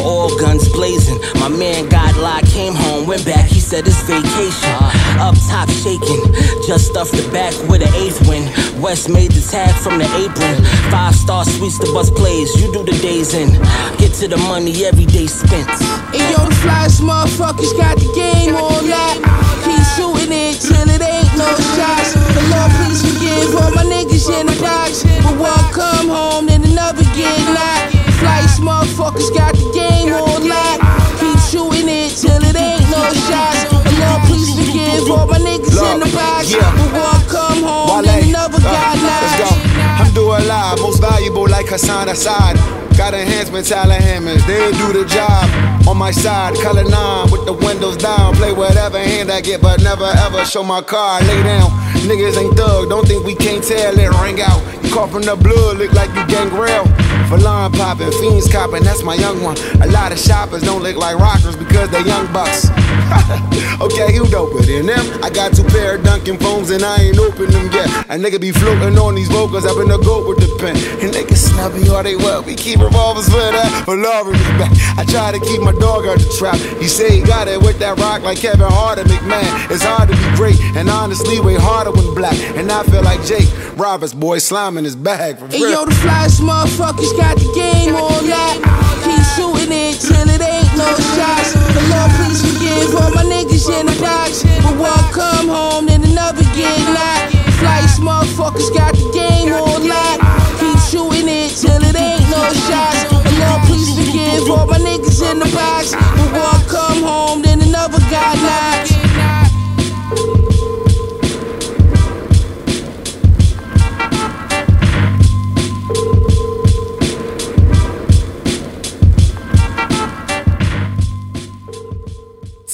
All 0.00 0.30
guns 0.38 0.68
blazing. 0.68 1.18
My 1.40 1.48
man 1.48 1.88
got 1.88 2.16
locked, 2.16 2.46
came 2.46 2.72
home, 2.72 3.06
went 3.06 3.24
back. 3.24 3.46
He 3.46 3.60
said 3.60 3.86
it's 3.86 4.00
vacation. 4.02 4.74
Up 5.18 5.34
top 5.48 5.68
shaking, 5.70 6.22
just 6.66 6.86
stuffed 6.88 7.12
the 7.12 7.28
back 7.32 7.52
with 7.68 7.82
an 7.82 7.92
eighth 7.94 8.20
win. 8.28 8.46
West 8.80 9.08
made 9.08 9.32
the 9.32 9.40
tag 9.40 9.74
from 9.74 9.98
the 9.98 10.06
apron. 10.22 10.64
Five 10.92 11.14
star 11.14 11.44
suites, 11.44 11.78
the 11.78 11.90
bus 11.92 12.10
plays. 12.10 12.54
You 12.62 12.72
do 12.72 12.84
the 12.84 12.96
days 13.02 13.34
in. 13.34 13.50
Get 13.98 14.14
to 14.22 14.28
the 14.28 14.36
money 14.36 14.84
every 14.84 15.06
day 15.06 15.26
spent. 15.26 15.68
Hey 16.14 16.30
yo, 16.30 16.46
the 16.46 16.54
flyest 16.62 17.02
motherfuckers 17.02 17.76
got 17.76 17.98
the 17.98 18.06
game 18.14 18.54
on 18.54 18.88
lock. 18.88 19.18
Keep 19.64 19.82
shooting 19.96 20.32
it 20.32 20.60
till 20.60 20.88
it 20.88 21.02
ain't 21.02 21.17
no 21.38 21.46
shots. 21.78 22.18
The 22.34 22.42
Lord 22.50 22.70
please 22.76 23.00
forgive 23.06 23.54
all 23.54 23.70
my 23.70 23.86
niggas 23.86 24.26
in 24.28 24.46
the 24.50 24.56
box. 24.60 25.06
But 25.22 25.38
one 25.38 25.66
come 25.72 26.08
home, 26.10 26.46
then 26.46 26.64
another 26.64 27.06
get 27.14 27.38
knocked. 27.54 27.94
Flyest 28.18 28.58
motherfuckers 28.58 29.30
got 29.32 29.54
the 29.54 29.70
game 29.70 30.12
on 30.12 30.42
lock. 30.50 30.82
Keep 31.22 31.38
shooting 31.46 31.88
it 31.88 32.10
till 32.18 32.42
it 32.42 32.58
ain't 32.58 32.90
no 32.90 33.02
shots. 33.30 33.70
The 33.70 33.94
Lord 34.02 34.20
please 34.26 34.50
forgive 34.58 35.10
all 35.10 35.26
my 35.26 35.38
niggas 35.38 35.78
Love, 35.78 35.94
in 35.94 36.00
the 36.02 36.10
box. 36.10 36.50
Yeah. 36.50 36.66
But 36.74 36.90
one 37.06 37.22
come 37.30 37.62
home, 37.62 37.88
Wale, 37.88 38.02
then 38.02 38.28
another 38.30 38.58
uh, 38.58 38.74
got 38.74 38.98
knocked. 38.98 40.02
I'm 40.02 40.12
doing 40.12 40.46
live, 40.46 40.80
most 40.80 41.00
valuable 41.00 41.48
like 41.48 41.68
Hassan 41.68 42.08
Assad. 42.08 42.58
Got 42.98 43.14
enhancement, 43.14 43.64
talent 43.64 44.02
hammers, 44.02 44.44
they 44.44 44.72
do 44.72 44.92
the 44.92 45.04
job. 45.06 45.86
On 45.86 45.96
my 45.96 46.10
side, 46.10 46.56
color 46.56 46.82
nine 46.82 47.30
with 47.30 47.46
the 47.46 47.52
windows 47.52 47.96
down. 47.96 48.34
Play 48.34 48.52
whatever 48.52 48.98
hand 48.98 49.30
I 49.30 49.40
get, 49.40 49.62
but 49.62 49.80
never 49.80 50.10
ever 50.26 50.44
show 50.44 50.64
my 50.64 50.82
card. 50.82 51.24
Lay 51.28 51.40
down. 51.44 51.70
Niggas 52.10 52.36
ain't 52.36 52.56
thug, 52.56 52.88
don't 52.88 53.06
think 53.06 53.24
we 53.24 53.36
can't 53.36 53.62
tell 53.62 53.96
it. 53.96 54.10
Ring 54.20 54.40
out. 54.42 54.60
You 54.82 55.06
from 55.06 55.22
the 55.22 55.36
blood, 55.36 55.78
look 55.78 55.92
like 55.92 56.08
you 56.16 56.26
gangrel. 56.26 56.84
Line 57.28 57.70
popping, 57.72 58.10
fiends 58.18 58.50
copping, 58.50 58.82
that's 58.82 59.04
my 59.04 59.14
young 59.14 59.42
one. 59.44 59.56
A 59.82 59.86
lot 59.92 60.10
of 60.10 60.18
shoppers 60.18 60.62
don't 60.62 60.82
look 60.82 60.96
like 60.96 61.16
rockers 61.18 61.54
because 61.54 61.88
they 61.90 62.00
young 62.00 62.26
bucks. 62.32 62.66
okay, 63.84 64.10
you 64.12 64.24
doper 64.26 64.64
than 64.64 64.86
them. 64.86 65.04
I 65.22 65.30
got 65.30 65.54
two 65.54 65.62
pair 65.64 65.96
of 65.96 66.04
Dunkin' 66.04 66.38
phones 66.38 66.70
and 66.70 66.82
I 66.82 66.96
ain't 67.02 67.18
opened 67.18 67.52
them 67.52 67.70
yet. 67.70 67.86
A 68.08 68.16
nigga 68.18 68.40
be 68.40 68.50
floating 68.50 68.98
on 68.98 69.14
these 69.14 69.28
vocals 69.28 69.66
up 69.66 69.78
in 69.78 69.88
the 69.88 69.98
goat 69.98 70.26
with 70.26 70.38
the 70.38 70.47
pen. 70.58 70.76
And 71.00 71.14
they 71.14 71.24
can 71.24 71.36
snubby 71.36 71.88
all 71.88 72.02
they 72.02 72.16
well. 72.16 72.42
We 72.42 72.54
keep 72.54 72.80
revolvers 72.80 73.26
for 73.26 73.38
that. 73.38 73.82
For 73.84 73.96
love 73.96 74.28
is 74.28 74.42
back. 74.58 74.72
I 74.98 75.04
try 75.04 75.32
to 75.32 75.40
keep 75.40 75.62
my 75.62 75.72
dog 75.72 76.06
out 76.06 76.18
the 76.18 76.28
trap. 76.36 76.58
He 76.82 76.88
say 76.88 77.18
he 77.18 77.22
got 77.22 77.48
it 77.48 77.60
with 77.62 77.78
that 77.78 77.98
rock 77.98 78.22
like 78.22 78.38
Kevin 78.38 78.66
Hart 78.66 78.98
and 78.98 79.08
McMahon. 79.08 79.70
It's 79.70 79.82
hard 79.82 80.10
to 80.10 80.16
be 80.16 80.28
great 80.36 80.58
and 80.76 80.88
honestly 80.90 81.40
way 81.40 81.54
harder 81.54 81.92
when 81.92 82.14
black. 82.14 82.36
And 82.58 82.70
I 82.70 82.82
feel 82.82 83.02
like 83.02 83.24
Jake 83.24 83.48
Roberts, 83.78 84.12
boy, 84.12 84.38
slamming 84.38 84.84
his 84.84 84.96
bag. 84.96 85.38
For 85.38 85.46
hey, 85.46 85.70
yo, 85.70 85.84
the 85.84 85.94
flyest 86.02 86.42
motherfuckers 86.42 87.16
got 87.16 87.38
the 87.38 87.48
game 87.54 87.94
on 87.94 88.26
lock. 88.26 88.58
Keep 89.06 89.22
shooting 89.38 89.70
it 89.70 90.02
till 90.02 90.26
it 90.26 90.42
ain't 90.42 90.72
no 90.74 90.90
shots. 91.14 91.54
The 91.54 91.82
Lord 91.86 92.10
please 92.18 92.42
forgive 92.42 92.94
all 92.98 93.14
my 93.14 93.22
niggas 93.22 93.70
in 93.70 93.86
the 93.86 93.96
box. 94.02 94.42
But 94.66 94.74
one 94.82 95.06
come 95.14 95.48
home, 95.48 95.86
then 95.86 96.02
another 96.02 96.42
get 96.58 96.74
knocked. 96.90 97.38
Flyest 97.62 98.02
motherfuckers 98.02 98.74
got 98.74 98.94
the 98.94 99.10
game 99.14 99.52
on 99.52 99.86
lock. 99.86 100.47
Shooting 100.90 101.28
it 101.28 101.50
till 101.50 101.82
it 101.82 102.00
ain't 102.00 102.30
no 102.30 102.40
shots. 102.64 103.04
The 103.10 103.32
Lord 103.40 103.60
please 103.66 103.92
forgive 103.94 104.50
all 104.50 104.66
my 104.66 104.78
niggas 104.78 105.20
in 105.30 105.38
the 105.38 105.44
box. 105.54 105.92
But 105.92 106.32
one 106.32 106.64
come 106.66 107.02
home, 107.02 107.42
then 107.42 107.60
another 107.60 107.98
got 108.08 108.36
knocked. 108.38 109.07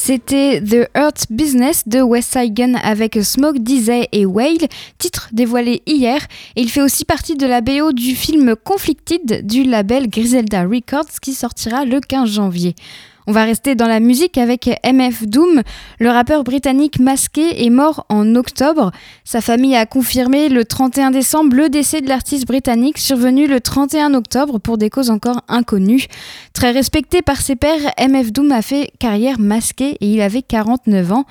C'était 0.06 0.60
The 0.60 0.90
Earth 0.94 1.28
Business 1.30 1.84
de 1.88 2.02
Westside 2.02 2.52
Gun 2.52 2.74
avec 2.74 3.14
Smoke 3.22 3.58
Dizay 3.58 4.06
et 4.12 4.26
Whale, 4.26 4.68
titre 4.98 5.30
dévoilé 5.32 5.82
hier. 5.86 6.20
Et 6.56 6.60
il 6.60 6.70
fait 6.70 6.82
aussi 6.82 7.06
partie 7.06 7.36
de 7.36 7.46
la 7.46 7.62
BO 7.62 7.92
du 7.92 8.14
film 8.14 8.54
Conflicted 8.54 9.46
du 9.46 9.62
label 9.62 10.10
Griselda 10.10 10.64
Records 10.64 11.20
qui 11.22 11.32
sortira 11.32 11.86
le 11.86 12.00
15 12.00 12.30
janvier. 12.30 12.74
On 13.26 13.32
va 13.32 13.44
rester 13.44 13.74
dans 13.74 13.86
la 13.86 14.00
musique 14.00 14.36
avec 14.36 14.68
MF 14.84 15.26
Doom. 15.26 15.62
Le 15.98 16.10
rappeur 16.10 16.44
britannique 16.44 16.98
masqué 16.98 17.64
est 17.64 17.70
mort 17.70 18.04
en 18.10 18.34
octobre. 18.34 18.92
Sa 19.24 19.40
famille 19.40 19.76
a 19.76 19.86
confirmé 19.86 20.50
le 20.50 20.64
31 20.66 21.10
décembre 21.10 21.56
le 21.56 21.70
décès 21.70 22.02
de 22.02 22.08
l'artiste 22.08 22.46
britannique 22.46 22.98
survenu 22.98 23.46
le 23.46 23.60
31 23.60 24.12
octobre 24.12 24.58
pour 24.58 24.76
des 24.76 24.90
causes 24.90 25.10
encore 25.10 25.40
inconnues. 25.48 26.06
Très 26.52 26.70
respecté 26.70 27.22
par 27.22 27.40
ses 27.40 27.56
pairs, 27.56 27.92
MF 27.98 28.30
Doom 28.30 28.52
a 28.52 28.60
fait 28.60 28.90
carrière 28.98 29.40
masquée 29.40 29.96
et 30.00 30.12
il 30.12 30.20
avait 30.20 30.42
49 30.42 31.12
ans. 31.12 31.24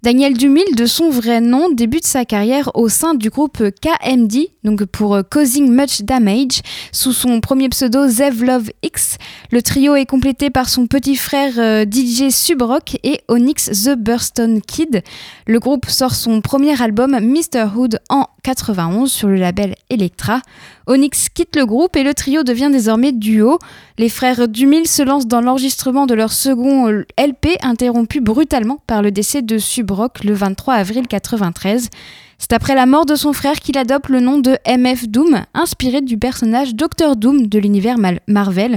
Daniel 0.00 0.34
Dumil, 0.34 0.76
de 0.76 0.86
son 0.86 1.10
vrai 1.10 1.40
nom, 1.40 1.70
débute 1.70 2.06
sa 2.06 2.24
carrière 2.24 2.70
au 2.74 2.88
sein 2.88 3.14
du 3.14 3.30
groupe 3.30 3.64
KMD, 3.80 4.46
donc 4.62 4.84
pour 4.84 5.18
Causing 5.28 5.68
Much 5.72 6.02
Damage, 6.02 6.62
sous 6.92 7.12
son 7.12 7.40
premier 7.40 7.68
pseudo 7.68 8.06
Zev 8.06 8.44
Love 8.44 8.70
X. 8.84 9.18
Le 9.50 9.60
trio 9.60 9.96
est 9.96 10.06
complété 10.06 10.50
par 10.50 10.68
son 10.68 10.86
petit 10.86 11.16
frère 11.16 11.54
euh, 11.58 11.84
DJ 11.84 12.30
Subrock 12.30 12.96
et 13.02 13.22
Onyx 13.26 13.70
The 13.86 13.96
Burston 13.98 14.60
Kid. 14.64 15.02
Le 15.48 15.58
groupe 15.58 15.86
sort 15.86 16.14
son 16.14 16.42
premier 16.42 16.80
album 16.80 17.18
Mr. 17.20 17.66
Hood 17.76 17.98
en 18.08 18.28
91 18.48 19.12
sur 19.12 19.28
le 19.28 19.36
label 19.36 19.74
Electra. 19.90 20.40
Onyx 20.86 21.28
quitte 21.28 21.54
le 21.54 21.66
groupe 21.66 21.96
et 21.96 22.02
le 22.02 22.14
trio 22.14 22.44
devient 22.44 22.70
désormais 22.72 23.12
duo. 23.12 23.58
Les 23.98 24.08
frères 24.08 24.48
Dumil 24.48 24.88
se 24.88 25.02
lancent 25.02 25.26
dans 25.26 25.42
l'enregistrement 25.42 26.06
de 26.06 26.14
leur 26.14 26.32
second 26.32 26.88
LP, 26.88 27.58
interrompu 27.60 28.22
brutalement 28.22 28.78
par 28.86 29.02
le 29.02 29.10
décès 29.10 29.42
de 29.42 29.58
Subrock 29.58 30.24
le 30.24 30.32
23 30.32 30.76
avril 30.76 31.06
93. 31.06 31.90
C'est 32.38 32.52
après 32.52 32.76
la 32.76 32.86
mort 32.86 33.04
de 33.04 33.16
son 33.16 33.32
frère 33.32 33.58
qu'il 33.58 33.76
adopte 33.76 34.08
le 34.08 34.20
nom 34.20 34.38
de 34.38 34.56
MF 34.66 35.08
Doom, 35.08 35.42
inspiré 35.54 36.00
du 36.00 36.16
personnage 36.18 36.74
Doctor 36.74 37.16
Doom 37.16 37.48
de 37.48 37.58
l'univers 37.58 37.96
Marvel. 38.28 38.76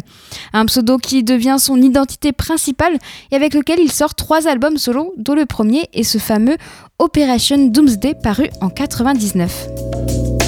Un 0.51 0.65
pseudo 0.65 0.97
qui 0.97 1.23
devient 1.23 1.57
son 1.59 1.79
identité 1.79 2.31
principale 2.31 2.97
et 3.31 3.35
avec 3.35 3.53
lequel 3.53 3.79
il 3.79 3.91
sort 3.91 4.15
trois 4.15 4.47
albums 4.47 4.77
solo, 4.77 5.13
dont 5.17 5.35
le 5.35 5.45
premier 5.45 5.87
est 5.93 6.03
ce 6.03 6.17
fameux 6.17 6.57
Operation 6.97 7.67
Doomsday 7.67 8.15
paru 8.21 8.49
en 8.61 8.69
99. 8.69 10.40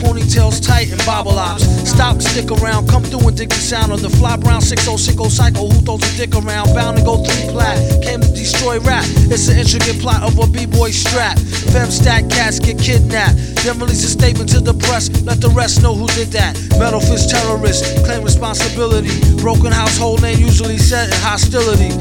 Ponytails 0.00 0.64
tight 0.64 0.90
and 0.90 1.00
bobble 1.04 1.38
ops. 1.38 1.64
Stop, 1.88 2.20
stick 2.20 2.50
around, 2.50 2.88
come 2.88 3.04
through 3.04 3.28
and 3.28 3.36
dig 3.36 3.50
the 3.50 3.60
sound 3.60 3.92
of 3.92 4.00
the 4.00 4.10
fly 4.10 4.36
brown 4.36 4.60
6060 4.60 5.28
cycle. 5.28 5.70
Who 5.70 5.80
throws 5.84 6.02
a 6.02 6.10
dick 6.16 6.34
around? 6.34 6.74
Bound 6.74 6.98
to 6.98 7.04
go 7.04 7.22
three 7.22 7.52
plat. 7.52 7.76
Came 8.02 8.20
to 8.20 8.32
destroy 8.32 8.80
rap. 8.80 9.04
It's 9.28 9.48
an 9.48 9.58
intricate 9.58 10.00
plot 10.00 10.22
of 10.24 10.38
a 10.38 10.46
b-boy 10.48 10.90
strap. 10.90 11.38
Fem 11.72 11.90
stack 11.90 12.28
cats 12.30 12.58
get 12.58 12.78
kidnapped. 12.78 13.36
Then 13.62 13.78
release 13.78 14.04
a 14.04 14.10
statement 14.10 14.48
to 14.50 14.60
the 14.60 14.74
press. 14.74 15.10
Let 15.22 15.40
the 15.40 15.50
rest 15.50 15.82
know 15.82 15.94
who 15.94 16.06
did 16.16 16.32
that. 16.32 16.56
Metal 16.78 17.00
fist 17.00 17.30
terrorist, 17.30 17.84
claim 18.04 18.24
responsibility. 18.24 19.12
Broken 19.36 19.72
household 19.72 20.22
name 20.22 20.38
usually 20.38 20.78
set 20.78 21.08
in 21.08 21.20
hostility. 21.20 21.92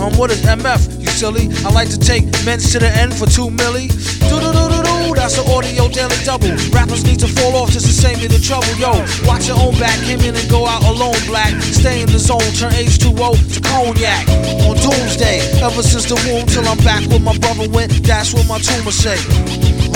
Um, 0.00 0.16
what 0.16 0.30
is 0.30 0.40
MF? 0.42 1.00
You 1.00 1.08
silly. 1.08 1.48
I 1.64 1.70
like 1.70 1.90
to 1.90 1.98
take 1.98 2.24
men 2.44 2.58
to 2.58 2.78
the 2.78 2.90
end 2.90 3.14
for 3.14 3.26
two 3.26 3.48
milli. 3.48 3.88
Do 4.28 4.40
do 4.40 4.52
do 4.52 4.82
do. 4.82 4.83
That's 5.24 5.38
an 5.38 5.50
audio 5.56 5.88
daily 5.88 6.20
double. 6.22 6.52
Rappers 6.68 7.02
need 7.06 7.18
to 7.20 7.26
fall 7.26 7.56
off 7.56 7.70
just 7.70 7.86
to 7.86 7.92
save 7.94 8.20
me 8.20 8.26
the 8.26 8.36
trouble. 8.36 8.68
Yo, 8.76 8.92
watch 9.24 9.48
your 9.48 9.56
own 9.56 9.72
back. 9.80 9.96
Came 10.04 10.20
in 10.20 10.36
and 10.36 10.50
go 10.50 10.66
out 10.66 10.84
alone, 10.84 11.16
black. 11.24 11.48
Stay 11.62 12.02
in 12.02 12.12
the 12.12 12.18
zone. 12.18 12.44
Turn 12.60 12.76
H2O 12.76 13.32
to 13.32 13.60
cognac. 13.64 14.28
On 14.68 14.76
doomsday, 14.76 15.40
ever 15.64 15.82
since 15.82 16.04
the 16.04 16.20
womb 16.28 16.44
till 16.44 16.68
I'm 16.68 16.76
back 16.84 17.08
where 17.08 17.24
my 17.24 17.32
brother 17.40 17.64
went. 17.72 18.04
That's 18.04 18.34
what 18.36 18.44
my 18.44 18.60
tumor 18.60 18.92
say. 18.92 19.16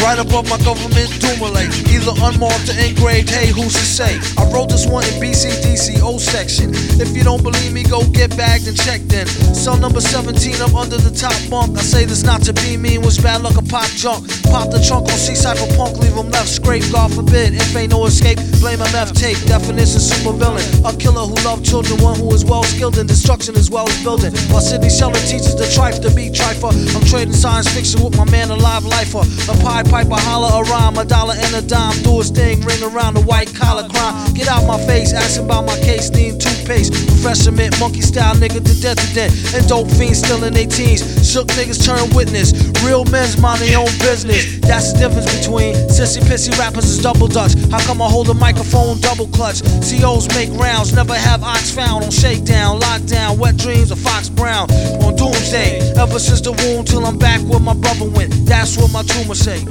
Right 0.01 0.17
above 0.17 0.49
my 0.49 0.57
government 0.65 1.13
Dumoulin. 1.21 1.69
Either 1.93 2.15
unmarked 2.25 2.73
or 2.73 2.79
engraved, 2.81 3.29
hey, 3.29 3.53
who's 3.53 3.75
to 3.75 3.85
say? 3.85 4.17
I 4.41 4.49
wrote 4.49 4.71
this 4.71 4.87
one 4.87 5.05
in 5.05 5.21
BCDC 5.21 6.01
O 6.01 6.17
section. 6.17 6.71
If 6.97 7.17
you 7.17 7.25
don't 7.25 7.43
believe 7.43 7.73
me, 7.73 7.83
go 7.83 8.01
get 8.17 8.35
bagged 8.37 8.69
and 8.69 8.77
checked 8.77 9.13
in. 9.13 9.27
Cell 9.53 9.77
number 9.77 10.01
17 10.01 10.63
up 10.63 10.73
under 10.75 10.97
the 10.97 11.13
top 11.13 11.37
bunk. 11.51 11.77
I 11.77 11.83
say 11.83 12.05
this 12.07 12.23
not 12.23 12.41
to 12.49 12.53
be 12.55 12.79
mean, 12.79 13.03
was 13.03 13.19
bad 13.19 13.43
luck 13.43 13.57
a 13.59 13.63
pop 13.63 13.91
junk. 13.93 14.25
Pop 14.49 14.71
the 14.71 14.81
trunk 14.81 15.11
on 15.11 15.18
C-Cypher 15.19 15.67
punk, 15.77 15.99
leave 15.99 16.15
him 16.15 16.31
left 16.31 16.49
scrape. 16.49 16.85
God 16.93 17.13
forbid, 17.13 17.55
if 17.55 17.75
ain't 17.75 17.91
no 17.91 18.07
escape, 18.07 18.39
blame 18.63 18.79
MF 18.79 19.11
tape. 19.19 19.37
Definition 19.47 19.99
super 19.99 20.33
villain. 20.33 20.63
A 20.87 20.95
killer 20.95 21.27
who 21.27 21.35
loved 21.43 21.67
children, 21.67 22.01
one 22.01 22.19
who 22.19 22.33
is 22.33 22.45
well 22.45 22.63
skilled 22.63 22.99
in 22.99 23.07
destruction 23.07 23.57
as 23.57 23.69
well 23.69 23.89
as 23.89 23.99
building. 24.03 24.33
While 24.49 24.63
Sidney 24.63 24.89
Sheldon 24.89 25.21
teaches 25.27 25.59
the 25.59 25.67
trife 25.75 26.01
to 26.07 26.11
be 26.15 26.31
trifer. 26.31 26.71
I'm 26.95 27.05
trading 27.05 27.35
science 27.35 27.67
fiction 27.75 28.03
with 28.03 28.17
my 28.17 28.25
man, 28.31 28.51
a 28.51 28.57
live 28.57 28.85
lifer. 28.85 29.27
A 29.51 29.55
pie 29.59 29.83
piper, 29.83 30.15
holler 30.15 30.63
a 30.63 30.71
rhyme, 30.71 30.97
a 30.97 31.05
dollar 31.05 31.35
and 31.35 31.55
a 31.57 31.63
dime. 31.67 31.99
Do 32.03 32.19
his 32.19 32.31
thing, 32.31 32.63
ring 32.63 32.83
around 32.83 33.15
the 33.15 33.23
white 33.23 33.53
collar 33.55 33.89
crime. 33.89 34.33
Get 34.35 34.47
out 34.47 34.67
my 34.67 34.79
face, 34.87 35.13
asking 35.13 35.47
about 35.47 35.67
my 35.67 35.77
case, 35.81 36.11
need 36.11 36.41
toothpaste. 36.41 36.95
Professor 37.19 37.51
mint, 37.51 37.75
monkey 37.81 38.03
style 38.03 38.37
nigga 38.37 38.63
to 38.63 38.75
death 38.81 39.03
to 39.03 39.15
death. 39.15 39.35
And 39.55 39.67
dope 39.67 39.91
fiends 39.99 40.23
still 40.23 40.45
in 40.45 40.55
their 40.55 40.71
teens. 40.71 41.03
Shook 41.27 41.49
niggas 41.59 41.85
turn 41.85 42.09
witness. 42.15 42.55
Real 42.87 43.05
men's 43.07 43.37
mind 43.41 43.61
their 43.61 43.79
own 43.79 43.91
business. 43.99 44.61
That's 44.61 44.93
the 44.93 45.08
difference 45.09 45.39
between 45.39 45.75
sissy 45.89 46.21
pissy 46.21 46.57
rappers 46.59 46.85
is 46.85 46.99
double 46.99 47.29
dutch. 47.29 47.55
How 47.71 47.81
come 47.81 48.03
I 48.03 48.09
hold 48.09 48.29
a 48.29 48.35
microphone 48.35 49.01
double 49.01 49.27
clutch? 49.29 49.63
COs 49.89 50.29
make 50.35 50.51
rounds, 50.53 50.93
never 50.93 51.15
have 51.15 51.43
ox 51.43 51.71
found 51.71 52.05
on 52.05 52.11
shakedown, 52.11 52.81
lockdown, 52.81 53.39
wet 53.39 53.57
dreams 53.57 53.91
of 53.91 53.99
Fox 53.99 54.29
Brown. 54.29 54.71
On 55.03 55.17
doomsday, 55.17 55.81
ever 55.97 56.19
since 56.19 56.41
the 56.41 56.53
womb 56.53 56.85
till 56.85 57.07
I'm 57.07 57.19
back 57.19 57.41
where 57.43 57.61
my 57.61 57.75
brother 57.75 58.09
went. 58.09 58.33
That's 58.47 58.77
what 58.77 58.93
my 58.93 59.03
tumor 59.03 59.35
say. 59.35 59.65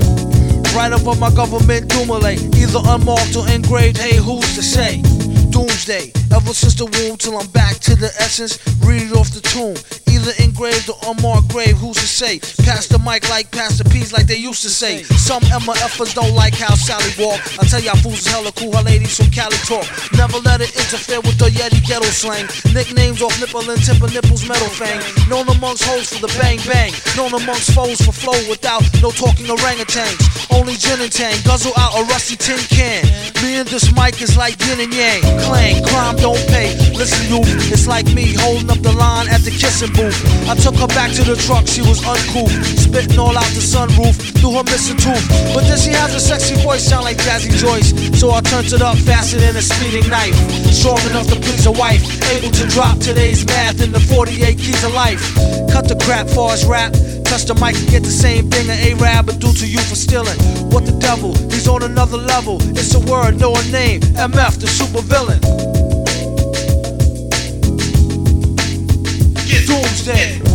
Right 0.75 0.91
above 0.91 1.19
my 1.19 1.31
government 1.31 1.87
Dumoulin, 1.89 2.37
either 2.55 2.81
unmarked 2.85 3.35
or 3.35 3.47
engraved. 3.49 3.97
Hey, 3.97 4.17
who's 4.17 4.55
to 4.55 4.63
say? 4.63 5.01
Doomsday, 5.57 6.13
ever 6.37 6.53
since 6.53 6.77
the 6.77 6.85
womb 6.85 7.17
till 7.17 7.33
I'm 7.33 7.49
back 7.49 7.81
to 7.89 7.97
the 7.97 8.13
essence. 8.21 8.61
Read 8.85 9.09
it 9.09 9.17
off 9.17 9.33
the 9.33 9.41
tomb, 9.41 9.73
either 10.05 10.29
engraved 10.37 10.85
or 10.85 11.01
unmarked 11.09 11.49
grave. 11.49 11.81
Who's 11.81 11.97
to 11.97 12.05
say? 12.05 12.37
Pass 12.61 12.85
the 12.85 13.01
mic 13.01 13.25
like 13.33 13.49
Pastor 13.49 13.81
P's, 13.89 14.13
like 14.13 14.29
they 14.29 14.37
used 14.37 14.61
to 14.61 14.69
say. 14.69 15.01
Some 15.17 15.41
MFers 15.49 16.13
don't 16.13 16.37
like 16.37 16.53
how 16.53 16.77
Sally 16.77 17.09
walk. 17.17 17.41
I 17.57 17.65
tell 17.65 17.81
y'all 17.81 17.97
fools 17.97 18.21
is 18.21 18.29
hella 18.29 18.53
cool, 18.53 18.69
her 18.77 18.85
ladies 18.85 19.17
from 19.17 19.33
Cali 19.33 19.57
talk. 19.65 19.89
Never 20.13 20.37
let 20.45 20.61
it 20.61 20.69
interfere 20.77 21.25
with 21.25 21.41
the 21.41 21.49
Yeti 21.49 21.81
ghetto 21.81 22.05
slang. 22.13 22.45
Nicknames 22.69 23.25
off 23.25 23.33
nipple 23.41 23.65
and 23.65 23.81
timber 23.81 24.13
nipples, 24.13 24.45
metal 24.45 24.69
fang. 24.69 25.01
Known 25.25 25.49
amongst 25.49 25.89
hoes 25.89 26.13
for 26.13 26.21
the 26.21 26.29
bang 26.37 26.61
bang. 26.69 26.93
Known 27.17 27.33
amongst 27.33 27.73
foes 27.73 27.97
for 27.97 28.13
flow 28.13 28.37
without 28.45 28.85
no 29.01 29.09
talking 29.09 29.49
orangutans. 29.49 30.21
Only 30.53 30.77
gin 30.77 31.01
and 31.01 31.09
tang, 31.09 31.33
guzzle 31.49 31.73
out 31.81 31.97
a 31.97 32.05
rusty 32.13 32.37
tin 32.37 32.61
can. 32.69 33.01
Me 33.41 33.57
and 33.57 33.67
this 33.73 33.89
mic 33.97 34.21
is 34.21 34.37
like 34.37 34.53
yin 34.69 34.85
and 34.85 34.93
yang. 34.93 35.46
Crime 35.47 36.15
don't 36.17 36.39
pay. 36.47 36.75
Listen, 36.91 37.23
youth, 37.31 37.47
it's 37.71 37.87
like 37.87 38.05
me 38.13 38.33
holding 38.35 38.69
up 38.69 38.79
the 38.79 38.91
line 38.91 39.27
at 39.29 39.41
the 39.41 39.51
kissing 39.51 39.91
booth. 39.93 40.17
I 40.49 40.55
took 40.55 40.75
her 40.75 40.87
back 40.87 41.11
to 41.15 41.23
the 41.23 41.35
truck, 41.35 41.67
she 41.67 41.81
was 41.81 42.03
uncouth. 42.03 42.51
Spitting 42.75 43.19
all 43.19 43.35
out 43.37 43.47
the 43.55 43.63
sunroof 43.63 44.15
through 44.39 44.59
her 44.59 44.63
missing 44.65 44.97
tooth. 44.97 45.23
But 45.55 45.63
then 45.67 45.77
she 45.77 45.91
has 45.91 46.13
a 46.15 46.19
sexy 46.19 46.55
voice, 46.61 46.83
sound 46.83 47.05
like 47.05 47.17
Jazzy 47.17 47.55
Joyce. 47.55 47.95
So 48.19 48.31
I 48.31 48.41
turned 48.41 48.73
it 48.73 48.81
up 48.81 48.97
faster 48.97 49.37
than 49.37 49.55
a 49.55 49.61
speeding 49.61 50.09
knife. 50.09 50.35
Strong 50.73 50.99
enough 51.09 51.27
to 51.27 51.39
please 51.39 51.65
a 51.65 51.71
wife. 51.71 52.03
Able 52.35 52.51
to 52.51 52.67
drop 52.67 52.99
today's 52.99 53.45
math 53.45 53.81
in 53.81 53.91
the 53.91 53.99
48 53.99 54.57
keys 54.57 54.83
of 54.83 54.93
life. 54.93 55.21
Cut 55.71 55.87
the 55.87 55.95
crap 56.03 56.27
for 56.27 56.51
us 56.51 56.65
rap. 56.65 56.93
Touch 57.29 57.45
the 57.45 57.55
mic 57.55 57.75
and 57.75 57.89
get 57.89 58.03
the 58.03 58.09
same 58.09 58.49
thing 58.49 58.69
an 58.69 58.79
A-Rab 58.79 59.27
would 59.27 59.39
do 59.39 59.51
to 59.53 59.67
you 59.67 59.79
for 59.79 59.95
stealing. 59.95 60.39
What 60.71 60.85
the 60.85 60.97
devil? 60.99 61.35
He's 61.51 61.67
on 61.67 61.83
another 61.83 62.17
level. 62.17 62.57
It's 62.77 62.93
a 62.95 62.99
word, 62.99 63.39
no 63.39 63.53
a 63.53 63.63
name. 63.71 64.01
MF, 64.01 64.59
the 64.59 64.67
super 64.67 65.01
villain. 65.01 65.41
Doomsday. 69.67 70.46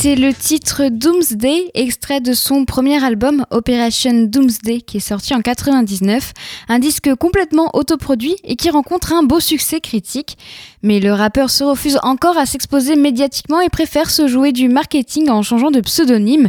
C'était 0.00 0.14
le 0.14 0.32
titre 0.32 0.90
Doomsday, 0.90 1.72
extrait 1.74 2.20
de 2.20 2.32
son 2.32 2.64
premier 2.64 3.02
album 3.02 3.44
Operation 3.50 4.26
Doomsday 4.28 4.80
qui 4.80 4.98
est 4.98 5.00
sorti 5.00 5.34
en 5.34 5.40
99, 5.40 6.34
un 6.68 6.78
disque 6.78 7.12
complètement 7.16 7.70
autoproduit 7.74 8.36
et 8.44 8.54
qui 8.54 8.70
rencontre 8.70 9.12
un 9.12 9.24
beau 9.24 9.40
succès 9.40 9.80
critique. 9.80 10.38
Mais 10.84 11.00
le 11.00 11.12
rappeur 11.12 11.50
se 11.50 11.64
refuse 11.64 11.98
encore 12.04 12.38
à 12.38 12.46
s'exposer 12.46 12.94
médiatiquement 12.94 13.60
et 13.60 13.70
préfère 13.70 14.08
se 14.08 14.28
jouer 14.28 14.52
du 14.52 14.68
marketing 14.68 15.30
en 15.30 15.42
changeant 15.42 15.72
de 15.72 15.80
pseudonyme. 15.80 16.48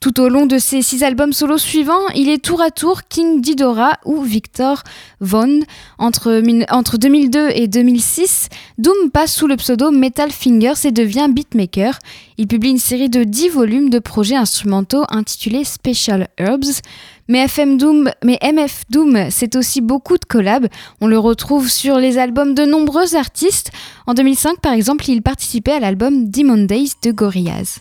Tout 0.00 0.20
au 0.20 0.28
long 0.28 0.44
de 0.44 0.58
ses 0.58 0.82
six 0.82 1.02
albums 1.02 1.32
solo 1.32 1.56
suivants, 1.56 2.06
il 2.14 2.28
est 2.28 2.44
tour 2.44 2.60
à 2.60 2.70
tour 2.70 3.02
King 3.08 3.40
Didora 3.40 3.98
ou 4.04 4.20
Victor 4.22 4.82
Von. 5.20 5.60
Entre, 5.98 6.42
entre 6.70 6.98
2002 6.98 7.48
et 7.54 7.66
2006, 7.66 8.48
Doom 8.76 9.10
passe 9.10 9.34
sous 9.34 9.46
le 9.46 9.56
pseudo 9.56 9.90
Metal 9.90 10.30
Fingers 10.30 10.84
et 10.84 10.92
devient 10.92 11.28
beatmaker. 11.30 11.98
Il 12.40 12.46
publie 12.46 12.70
une 12.70 12.78
série 12.78 13.10
de 13.10 13.22
10 13.22 13.50
volumes 13.50 13.90
de 13.90 13.98
projets 13.98 14.34
instrumentaux 14.34 15.04
intitulés 15.10 15.62
Special 15.62 16.26
Herbs. 16.38 16.80
Mais, 17.28 17.40
FM 17.40 17.76
Doom, 17.76 18.10
MF 18.24 18.84
Doom, 18.88 19.26
c'est 19.28 19.56
aussi 19.56 19.82
beaucoup 19.82 20.16
de 20.16 20.24
collabs. 20.24 20.66
On 21.02 21.06
le 21.06 21.18
retrouve 21.18 21.68
sur 21.68 21.98
les 21.98 22.16
albums 22.16 22.54
de 22.54 22.64
nombreux 22.64 23.14
artistes. 23.14 23.72
En 24.06 24.14
2005, 24.14 24.58
par 24.58 24.72
exemple, 24.72 25.10
il 25.10 25.20
participait 25.20 25.72
à 25.72 25.80
l'album 25.80 26.30
Demon 26.30 26.64
Days 26.64 26.92
de 27.04 27.10
Gorillaz. 27.10 27.78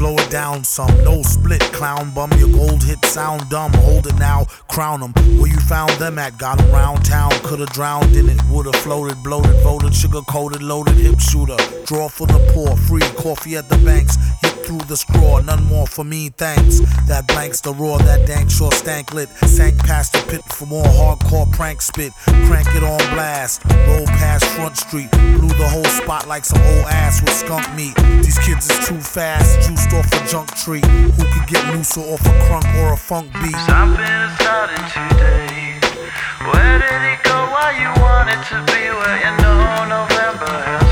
Slow 0.00 0.16
it 0.16 0.30
down 0.30 0.64
some, 0.64 1.04
no 1.04 1.20
split, 1.20 1.60
clown 1.74 2.10
bum. 2.14 2.32
Your 2.38 2.48
gold 2.48 2.82
hit 2.82 3.04
sound 3.04 3.50
dumb. 3.50 3.70
Hold 3.84 4.06
it 4.06 4.14
now, 4.14 4.46
crown 4.66 5.00
them. 5.00 5.12
Where 5.38 5.52
you 5.52 5.60
found 5.60 5.90
them 6.00 6.18
at? 6.18 6.38
Got 6.38 6.56
them 6.56 6.70
round 6.70 7.04
town. 7.04 7.30
Could've 7.42 7.68
drowned 7.68 8.16
in 8.16 8.30
it, 8.30 8.40
would've 8.48 8.74
floated, 8.76 9.22
bloated, 9.22 9.62
voted, 9.62 9.94
sugar 9.94 10.22
coated, 10.22 10.62
loaded, 10.62 10.94
hip 10.94 11.20
shooter. 11.20 11.58
Draw 11.84 12.08
for 12.08 12.26
the 12.26 12.38
poor, 12.54 12.74
free 12.88 13.06
coffee 13.22 13.56
at 13.56 13.68
the 13.68 13.76
banks. 13.84 14.16
Through 14.64 14.86
the 14.86 14.96
straw, 14.96 15.40
none 15.40 15.64
more 15.64 15.86
for 15.86 16.04
me, 16.04 16.28
thanks. 16.30 16.80
That 17.08 17.26
blanks 17.26 17.60
the 17.60 17.72
roar, 17.72 17.98
that 17.98 18.26
dank 18.26 18.50
sure 18.50 18.72
stank 18.72 19.14
lit. 19.14 19.28
Sank 19.46 19.78
past 19.78 20.12
the 20.12 20.20
pit 20.30 20.42
for 20.44 20.66
more 20.66 20.84
hardcore 20.84 21.50
prank 21.52 21.82
spit. 21.82 22.12
Crank 22.46 22.68
it 22.74 22.82
on 22.82 22.98
blast, 23.14 23.62
roll 23.86 24.06
past 24.06 24.44
Front 24.56 24.76
Street. 24.76 25.10
Blew 25.10 25.48
the 25.48 25.68
whole 25.68 25.84
spot 25.84 26.28
like 26.28 26.44
some 26.44 26.60
old 26.62 26.86
ass 26.86 27.20
with 27.22 27.32
skunk 27.32 27.66
meat. 27.74 27.94
These 28.22 28.38
kids 28.38 28.70
is 28.70 28.88
too 28.88 29.00
fast, 29.00 29.60
juiced 29.66 29.92
off 29.92 30.06
a 30.12 30.28
junk 30.28 30.54
tree. 30.54 30.82
Who 30.82 31.24
could 31.32 31.46
get 31.48 31.74
looser 31.74 32.00
off 32.00 32.20
a 32.26 32.34
crunk 32.46 32.66
or 32.82 32.92
a 32.92 32.96
funk 32.96 33.32
beat? 33.42 33.56
Something 33.66 34.04
is 34.04 34.32
starting 34.38 34.84
today. 34.92 35.78
Where 36.46 36.78
did 36.78 37.02
it 37.12 37.22
go? 37.24 37.36
Why 37.52 37.74
you 37.78 37.90
want 38.02 38.30
it 38.30 38.40
to 38.50 38.58
be? 38.72 38.82
Where 38.90 39.18
you 39.18 39.32
know 39.42 39.84
November 39.88 40.52
has 40.64 40.89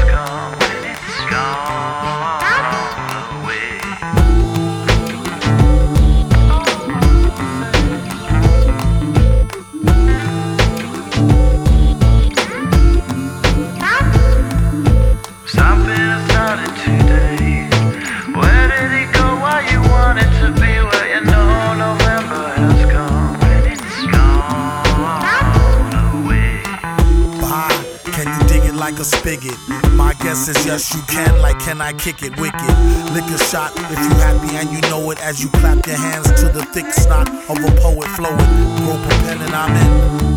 like 28.91 29.01
a 29.01 29.05
spigot? 29.05 29.59
My 29.93 30.15
guess 30.15 30.49
is 30.49 30.65
yes, 30.65 30.95
you 30.95 31.03
can. 31.03 31.43
Like, 31.43 31.59
can 31.59 31.79
I 31.83 31.93
kick 31.93 32.23
it 32.23 32.33
wicked? 32.41 32.75
Lick 33.13 33.29
a 33.29 33.39
shot 33.51 33.71
if 33.77 33.99
you 34.01 34.13
happy 34.25 34.57
and 34.57 34.71
you 34.73 34.81
know 34.89 35.11
it 35.11 35.21
as 35.21 35.43
you 35.43 35.51
clap 35.61 35.87
your 35.87 35.97
hands 35.97 36.29
to 36.41 36.49
the 36.49 36.65
thick 36.73 36.87
snot 36.95 37.29
of 37.29 37.59
a 37.69 37.71
poet 37.83 38.09
flowing. 38.17 38.51
Rope 38.89 39.05
a 39.05 39.15
pen 39.25 39.43
and 39.45 39.53
I'm 39.53 39.77
in. 39.77 39.91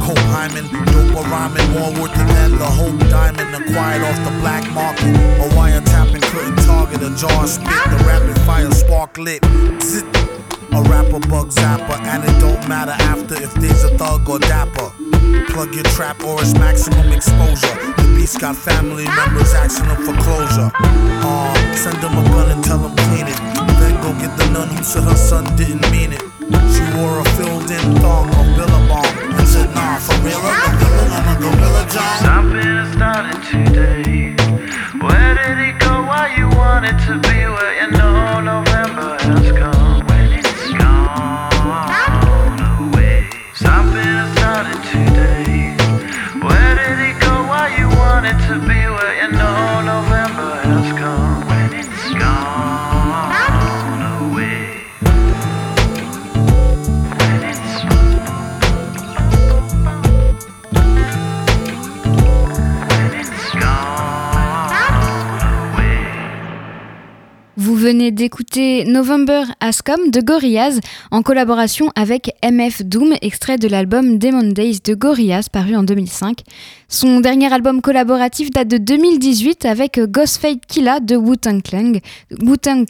Cope 0.03 0.25
hymen, 0.35 0.67
dope 0.91 1.15
or 1.15 1.23
rhyming, 1.31 1.65
more 1.71 1.93
worth 1.95 2.13
than 2.13 2.51
the 2.57 2.71
whole 2.77 2.97
diamond 3.07 3.55
acquired 3.55 4.01
off 4.01 4.19
the 4.27 4.35
black 4.41 4.69
market. 4.73 5.15
A 5.39 5.47
wiretapping 5.55 6.23
couldn't 6.31 6.59
target 6.65 7.01
a 7.03 7.15
jar 7.15 7.47
spit. 7.47 7.67
The 7.67 8.03
rapid 8.05 8.37
fire 8.41 8.71
spark 8.71 9.17
lit. 9.17 9.45
Zit. 9.81 10.03
A 10.73 10.81
rapper 10.91 11.19
bug 11.31 11.51
zapper, 11.51 11.97
and 12.03 12.23
it 12.23 12.37
don't 12.39 12.67
matter 12.67 12.95
after 13.11 13.35
if 13.35 13.53
there's 13.55 13.83
a 13.85 13.97
thug 13.97 14.27
or 14.27 14.39
dapper. 14.39 14.91
Plug 15.49 15.73
your 15.75 15.84
trap 15.95 16.23
or 16.23 16.41
it's 16.41 16.53
maximum 16.53 17.12
exposure. 17.12 17.75
The 17.97 18.13
beast 18.15 18.39
got 18.39 18.55
family 18.55 19.05
members 19.05 19.53
asking 19.53 19.88
them 19.89 19.97
for 20.05 20.15
closure. 20.21 20.71
Uh, 20.75 21.75
send 21.75 21.97
them 22.01 22.17
a 22.17 22.23
gun 22.29 22.51
and 22.51 22.63
tell 22.63 22.77
them 22.77 22.95
clean 23.07 23.27
it. 23.27 23.38
Then 23.79 24.01
go 24.01 24.13
get 24.19 24.36
the 24.38 24.49
nun 24.51 24.69
who 24.69 24.84
said 24.84 25.03
her 25.03 25.15
son 25.15 25.43
didn't 25.55 25.89
mean 25.91 26.13
it. 26.13 26.21
She 26.73 26.84
wore 26.97 27.19
a 27.19 27.25
filled 27.36 27.69
in 27.71 27.95
thong 28.01 28.27
or 28.36 28.45
billabong 28.57 29.07
and 29.38 29.47
said, 29.47 29.73
nah, 29.73 29.97
for 29.97 30.15
real, 30.25 30.39
I'm 30.41 30.60
a 30.67 30.79
gorilla, 30.79 31.05
I'm 31.15 31.27
a 31.29 31.39
gorilla, 31.39 31.84
John. 31.89 32.17
Something 32.19 32.67
is 32.81 32.91
starting 32.93 33.41
today. 33.47 34.36
Where 34.99 35.34
did 35.36 35.57
it 35.67 35.79
go? 35.79 36.03
Why 36.03 36.34
you 36.38 36.49
want 36.57 36.86
it 36.86 36.97
to 37.07 37.13
be? 37.19 37.38
Where 37.47 37.73
you 37.81 37.91
know 37.97 38.11
venez 67.82 68.12
d'écouter 68.12 68.86
November 68.86 69.41
Has 69.60 69.80
Come 69.84 70.12
de 70.12 70.22
Gorillaz 70.22 70.80
en 71.10 71.24
collaboration 71.24 71.91
avec 71.96 72.32
MF 72.44 72.84
Doom, 72.84 73.15
extrait 73.24 73.58
de 73.58 73.67
l'album 73.67 74.20
Demon 74.20 74.52
Days 74.52 74.82
de 74.86 74.94
Gorillaz 74.94 75.50
paru 75.52 75.76
en 75.76 75.82
2005. 75.82 76.41
Son 76.89 77.22
dernier 77.22 77.52
album 77.52 77.82
collaboratif 77.82 78.52
date 78.52 78.67
de 78.67 78.78
2018 78.78 79.65
avec 79.65 80.00
Ghostface 80.00 80.58
Killa 80.67 81.00
de 81.00 81.15
Wu-Tang 81.15 81.62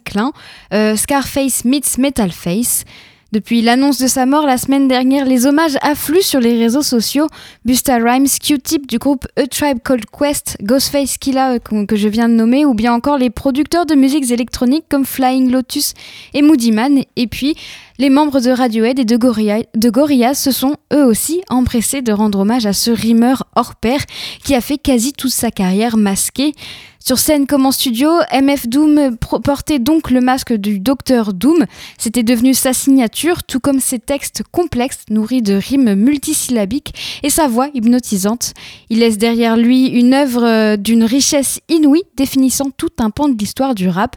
Clan, 0.04 0.32
euh, 0.74 0.94
Scarface 0.94 1.64
meets 1.64 1.96
Metal 1.96 2.30
Face. 2.30 2.84
Depuis 3.32 3.62
l'annonce 3.62 3.98
de 3.98 4.08
sa 4.08 4.26
mort 4.26 4.44
la 4.44 4.58
semaine 4.58 4.88
dernière, 4.88 5.24
les 5.24 5.46
hommages 5.46 5.78
affluent 5.80 6.20
sur 6.20 6.38
les 6.38 6.58
réseaux 6.58 6.82
sociaux. 6.82 7.28
Busta 7.64 7.96
Rhymes, 7.96 8.26
Q-Tip 8.28 8.86
du 8.86 8.98
groupe 8.98 9.26
A 9.36 9.46
Tribe 9.46 9.78
Called 9.82 10.04
Quest, 10.10 10.58
Ghostface 10.62 11.16
Killa 11.16 11.54
euh, 11.54 11.58
que 11.58 11.86
que 11.86 11.96
je 11.96 12.08
viens 12.08 12.28
de 12.28 12.34
nommer, 12.34 12.66
ou 12.66 12.74
bien 12.74 12.92
encore 12.92 13.16
les 13.16 13.30
producteurs 13.30 13.86
de 13.86 13.94
musiques 13.94 14.30
électroniques 14.30 14.84
comme 14.90 15.06
Flying 15.06 15.50
Lotus 15.50 15.94
et 16.34 16.42
Moody 16.42 16.72
Man, 16.72 17.04
et 17.16 17.26
puis 17.26 17.56
les 18.02 18.10
membres 18.10 18.40
de 18.40 18.50
Radiohead 18.50 18.98
et 18.98 19.04
de, 19.04 19.16
Gorilla- 19.16 20.34
se 20.34 20.50
sont 20.50 20.74
eux 20.92 21.04
aussi 21.04 21.40
empressés 21.48 22.02
de 22.02 22.12
rendre 22.12 22.40
hommage 22.40 22.66
à 22.66 22.72
ce 22.72 22.90
rimeur 22.90 23.44
hors 23.54 23.76
pair 23.76 24.00
qui 24.42 24.56
a 24.56 24.60
fait 24.60 24.76
quasi 24.76 25.12
toute 25.12 25.30
sa 25.30 25.52
carrière 25.52 25.96
masqué. 25.96 26.52
Sur 26.98 27.18
scène 27.18 27.46
comme 27.46 27.64
en 27.66 27.70
studio, 27.72 28.10
MF 28.32 28.68
Doom 28.68 29.16
portait 29.44 29.78
donc 29.78 30.10
le 30.10 30.20
masque 30.20 30.52
du 30.52 30.80
Docteur 30.80 31.32
Doom. 31.32 31.64
C'était 31.98 32.22
devenu 32.22 32.54
sa 32.54 32.72
signature, 32.72 33.42
tout 33.44 33.58
comme 33.60 33.80
ses 33.80 33.98
textes 34.00 34.42
complexes 34.50 35.04
nourris 35.10 35.42
de 35.42 35.54
rimes 35.54 35.94
multisyllabiques 35.94 36.94
et 37.22 37.30
sa 37.30 37.46
voix 37.48 37.68
hypnotisante. 37.74 38.54
Il 38.88 38.98
laisse 39.00 39.18
derrière 39.18 39.56
lui 39.56 39.86
une 39.88 40.14
œuvre 40.14 40.44
euh, 40.44 40.76
d'une 40.76 41.02
richesse 41.04 41.60
inouïe, 41.68 42.02
définissant 42.16 42.70
tout 42.76 42.90
un 42.98 43.10
pan 43.10 43.28
de 43.28 43.38
l'histoire 43.38 43.74
du 43.74 43.88
rap. 43.88 44.16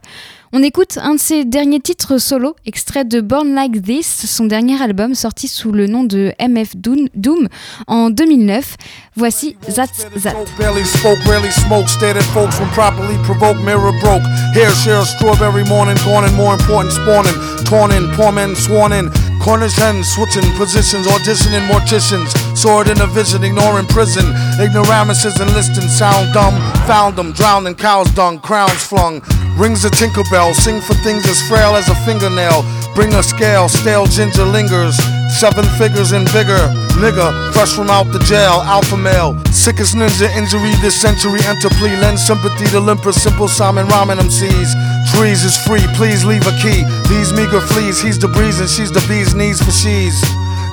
On 0.58 0.64
écoute 0.64 0.98
un 1.02 1.16
de 1.16 1.20
ses 1.20 1.44
derniers 1.44 1.82
titres 1.82 2.18
solo, 2.18 2.56
extrait 2.66 3.04
de 3.04 3.20
Born 3.20 3.54
Like 3.54 3.82
This, 3.82 4.06
son 4.06 4.46
dernier 4.46 4.82
album 4.82 5.14
sorti 5.14 5.50
sous 5.50 5.74
le 5.74 5.86
nom 5.86 6.06
de 6.06 6.32
MF 6.40 6.78
Doom, 6.78 7.50
en 7.88 8.10
2009. 8.10 8.78
Voici 9.18 9.58
That's 9.76 10.06
That. 10.24 10.34
Barely 10.58 10.86
spoke, 10.86 11.18
rarely 11.26 11.52
smoked, 11.52 11.90
stared 11.90 12.16
at 12.16 12.24
folks 12.24 12.58
when 12.58 12.70
properly 12.70 13.18
provoked, 13.26 13.60
mirror 13.66 13.92
broke. 14.00 14.24
Hair 14.54 14.72
share 14.72 15.04
strawberry 15.04 15.66
morning, 15.66 15.98
gone 16.06 16.24
and 16.24 16.34
more 16.38 16.54
important 16.54 16.94
spawning. 16.94 17.36
Torn 17.66 17.92
in, 17.92 18.10
poor 18.16 18.32
men 18.32 18.56
sworn 18.56 18.94
in. 18.94 19.12
Cornish 19.46 19.76
hens 19.76 20.12
switching 20.12 20.42
positions, 20.58 21.06
auditioning 21.06 21.68
morticians. 21.68 22.34
sword 22.58 22.88
in 22.88 23.00
a 23.00 23.06
vision, 23.06 23.44
ignoring 23.44 23.86
prison. 23.86 24.26
Ignoramuses 24.60 25.40
enlisting, 25.40 25.88
sound 25.88 26.34
dumb. 26.34 26.56
Found 26.88 27.16
them, 27.16 27.32
drowned 27.32 27.68
in 27.68 27.76
cow's 27.76 28.10
dung, 28.16 28.40
crowns 28.40 28.84
flung. 28.84 29.22
Rings 29.56 29.86
a 29.86 29.92
tinkerbell, 29.92 30.56
sing 30.56 30.82
for 30.82 30.96
things 31.06 31.28
as 31.28 31.48
frail 31.48 31.76
as 31.76 31.88
a 31.90 31.96
fingernail. 32.08 32.66
Bring 32.96 33.14
a 33.14 33.22
scale, 33.22 33.70
stale 33.70 34.08
ginger 34.08 34.46
lingers. 34.46 34.98
Seven 35.30 35.66
figures 35.78 36.12
and 36.12 36.26
bigger. 36.32 36.60
Nigga, 37.02 37.54
fresh 37.54 37.74
from 37.74 37.90
out 37.90 38.12
the 38.12 38.20
jail, 38.20 38.62
alpha 38.64 38.96
male. 38.96 39.36
Sickest 39.52 39.96
ninja 39.96 40.30
injury 40.36 40.72
this 40.82 41.00
century. 41.00 41.40
Enter 41.46 41.70
plea, 41.76 41.96
lend 41.98 42.20
sympathy 42.20 42.66
to 42.72 42.80
limper, 42.80 43.12
simple 43.12 43.48
Simon 43.48 43.86
Ramen 43.88 44.20
MCs. 44.20 44.72
Trees 45.12 45.44
is 45.44 45.58
free, 45.58 45.86
please 45.96 46.24
leave 46.24 46.46
a 46.48 46.56
key. 46.62 46.84
These 47.10 47.34
meager 47.34 47.62
fleas, 47.62 48.02
he's 48.02 48.20
the 48.20 48.28
breeze 48.30 48.60
and 48.60 48.70
she's 48.70 48.92
the 48.92 49.04
bee's 49.08 49.34
knees 49.36 49.60
for 49.62 49.72
she's. 49.72 50.16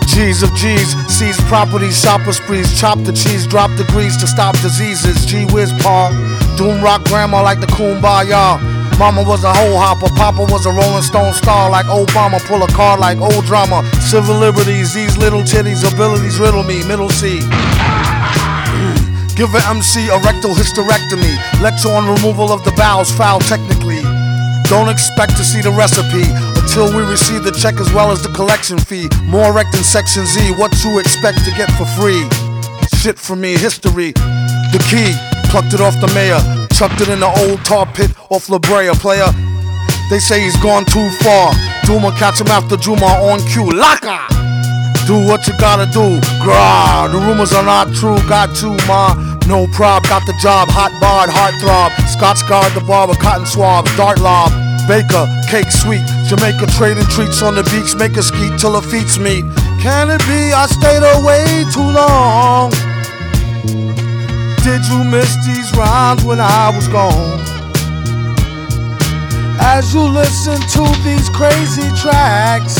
G's 0.06 0.42
of 0.42 0.52
G's, 0.54 0.92
seize 1.08 1.40
properties, 1.48 1.98
shopper 1.98 2.32
sprees, 2.32 2.78
chop 2.78 2.98
the 3.04 3.12
cheese, 3.12 3.46
drop 3.46 3.70
the 3.76 3.84
grease 3.84 4.16
to 4.18 4.26
stop 4.26 4.54
diseases. 4.60 5.24
G 5.24 5.46
whiz 5.46 5.72
paw, 5.80 6.10
doom 6.56 6.82
rock 6.82 7.02
grandma 7.04 7.42
like 7.42 7.60
the 7.60 7.66
kumbaya. 7.66 8.81
Mama 9.02 9.26
was 9.26 9.42
a 9.42 9.52
hoe 9.52 9.74
hopper, 9.74 10.06
Papa 10.14 10.46
was 10.46 10.64
a 10.64 10.70
Rolling 10.70 11.02
Stone 11.02 11.34
star 11.34 11.68
like 11.68 11.86
Obama. 11.86 12.38
Pull 12.46 12.62
a 12.62 12.68
car 12.68 12.96
like 12.96 13.18
old 13.18 13.44
drama. 13.46 13.82
Civil 13.98 14.38
liberties, 14.38 14.94
these 14.94 15.18
little 15.18 15.42
titties, 15.42 15.82
abilities 15.82 16.38
riddle 16.38 16.62
me. 16.62 16.86
Middle 16.86 17.10
C. 17.10 17.42
Mm. 17.42 18.94
Give 19.34 19.50
an 19.58 19.62
MC 19.74 20.06
a 20.06 20.22
rectal 20.22 20.54
hysterectomy. 20.54 21.34
Lecture 21.60 21.90
on 21.90 22.06
removal 22.14 22.52
of 22.52 22.62
the 22.62 22.70
bowels, 22.78 23.10
foul 23.10 23.40
technically. 23.40 23.98
Don't 24.70 24.88
expect 24.88 25.34
to 25.34 25.42
see 25.42 25.60
the 25.60 25.74
recipe 25.74 26.22
until 26.62 26.94
we 26.94 27.02
receive 27.02 27.42
the 27.42 27.50
check 27.50 27.80
as 27.80 27.92
well 27.92 28.12
as 28.12 28.22
the 28.22 28.30
collection 28.30 28.78
fee. 28.78 29.08
More 29.26 29.52
wrecked 29.52 29.74
Section 29.82 30.26
Z, 30.26 30.52
what 30.54 30.70
you 30.84 31.00
expect 31.00 31.44
to 31.44 31.50
get 31.58 31.66
for 31.74 31.86
free? 31.98 32.22
Shit 33.02 33.18
for 33.18 33.34
me, 33.34 33.58
history. 33.58 34.12
The 34.70 34.78
key, 34.86 35.10
plucked 35.50 35.74
it 35.74 35.80
off 35.80 35.98
the 36.00 36.06
mayor, 36.14 36.38
chucked 36.82 37.00
it 37.00 37.10
in 37.10 37.20
the 37.20 37.30
old 37.46 37.64
tar 37.64 37.86
pit 37.94 38.10
off 38.28 38.48
La 38.50 38.58
Brea, 38.58 38.90
player. 38.98 39.30
They 40.10 40.18
say 40.18 40.42
he's 40.42 40.58
gone 40.58 40.84
too 40.84 41.08
far. 41.22 41.54
Duma 41.86 42.10
catch 42.18 42.40
him 42.40 42.48
after 42.48 42.76
Juma 42.76 43.06
on 43.30 43.38
cue. 43.46 43.70
Laka! 43.70 44.26
Do 45.06 45.14
what 45.30 45.46
you 45.46 45.54
gotta 45.58 45.86
do. 45.86 46.18
Grah, 46.42 47.06
the 47.06 47.22
rumors 47.22 47.52
are 47.52 47.62
not 47.62 47.94
true. 47.94 48.18
Got 48.26 48.60
you, 48.60 48.74
ma. 48.90 49.14
No 49.46 49.68
prob, 49.70 50.02
got 50.10 50.26
the 50.26 50.34
job. 50.42 50.66
Hot 50.74 50.90
barred, 50.98 51.30
heart 51.30 51.54
throb. 51.62 51.92
Scotch 52.10 52.42
guard, 52.48 52.72
the 52.74 52.80
barber, 52.80 53.14
cotton 53.14 53.46
swab, 53.46 53.86
dart 53.94 54.18
lob. 54.18 54.50
Baker, 54.88 55.30
cake 55.46 55.70
sweet. 55.70 56.02
Jamaica 56.26 56.66
trading 56.74 57.06
treats 57.14 57.42
on 57.42 57.54
the 57.54 57.62
beach. 57.70 57.94
Make 57.94 58.16
a 58.18 58.24
skeet 58.24 58.58
till 58.58 58.74
her 58.74 58.82
feet 58.82 59.06
meet. 59.22 59.46
Can 59.78 60.10
it 60.10 60.18
be 60.26 60.50
I 60.50 60.66
stayed 60.66 61.06
away 61.06 61.62
too 61.70 61.86
long? 61.94 62.91
Did 64.64 64.86
you 64.86 65.02
miss 65.02 65.34
these 65.44 65.72
rhymes 65.76 66.22
when 66.24 66.38
I 66.38 66.70
was 66.74 66.86
gone? 66.86 67.40
As 69.58 69.92
you 69.92 70.02
listen 70.02 70.60
to 70.76 70.84
these 71.02 71.28
crazy 71.30 71.88
tracks, 72.00 72.76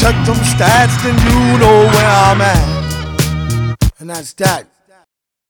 check 0.00 0.16
them 0.26 0.40
stats, 0.42 0.96
then 1.04 1.14
you 1.14 1.58
know 1.58 1.86
where 1.86 2.10
I'm 2.26 2.40
at. 2.40 3.78
And 4.00 4.08
that's 4.08 4.34
that. 4.34 4.66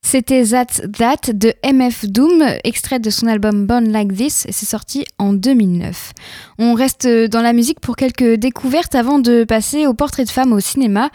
C'était 0.05 0.45
That 0.45 0.83
That 0.99 1.33
de 1.33 1.55
MF 1.65 2.05
Doom, 2.05 2.43
extrait 2.65 2.99
de 2.99 3.09
son 3.09 3.29
album 3.29 3.67
Born 3.67 3.91
Like 3.91 4.15
This, 4.15 4.45
et 4.47 4.53
c'est 4.53 4.67
sorti 4.67 5.07
en 5.17 5.33
2009. 5.33 6.13
On 6.59 6.75
reste 6.75 7.09
dans 7.09 7.41
la 7.41 7.55
musique 7.55 7.81
pour 7.81 7.97
quelques 7.97 8.35
découvertes 8.35 8.95
avant 8.95 9.21
de 9.21 9.45
passer 9.45 9.87
au 9.87 9.95
portrait 9.95 10.25
de 10.25 10.31
femme 10.31 10.53
au 10.53 10.61
cinéma. 10.61 11.09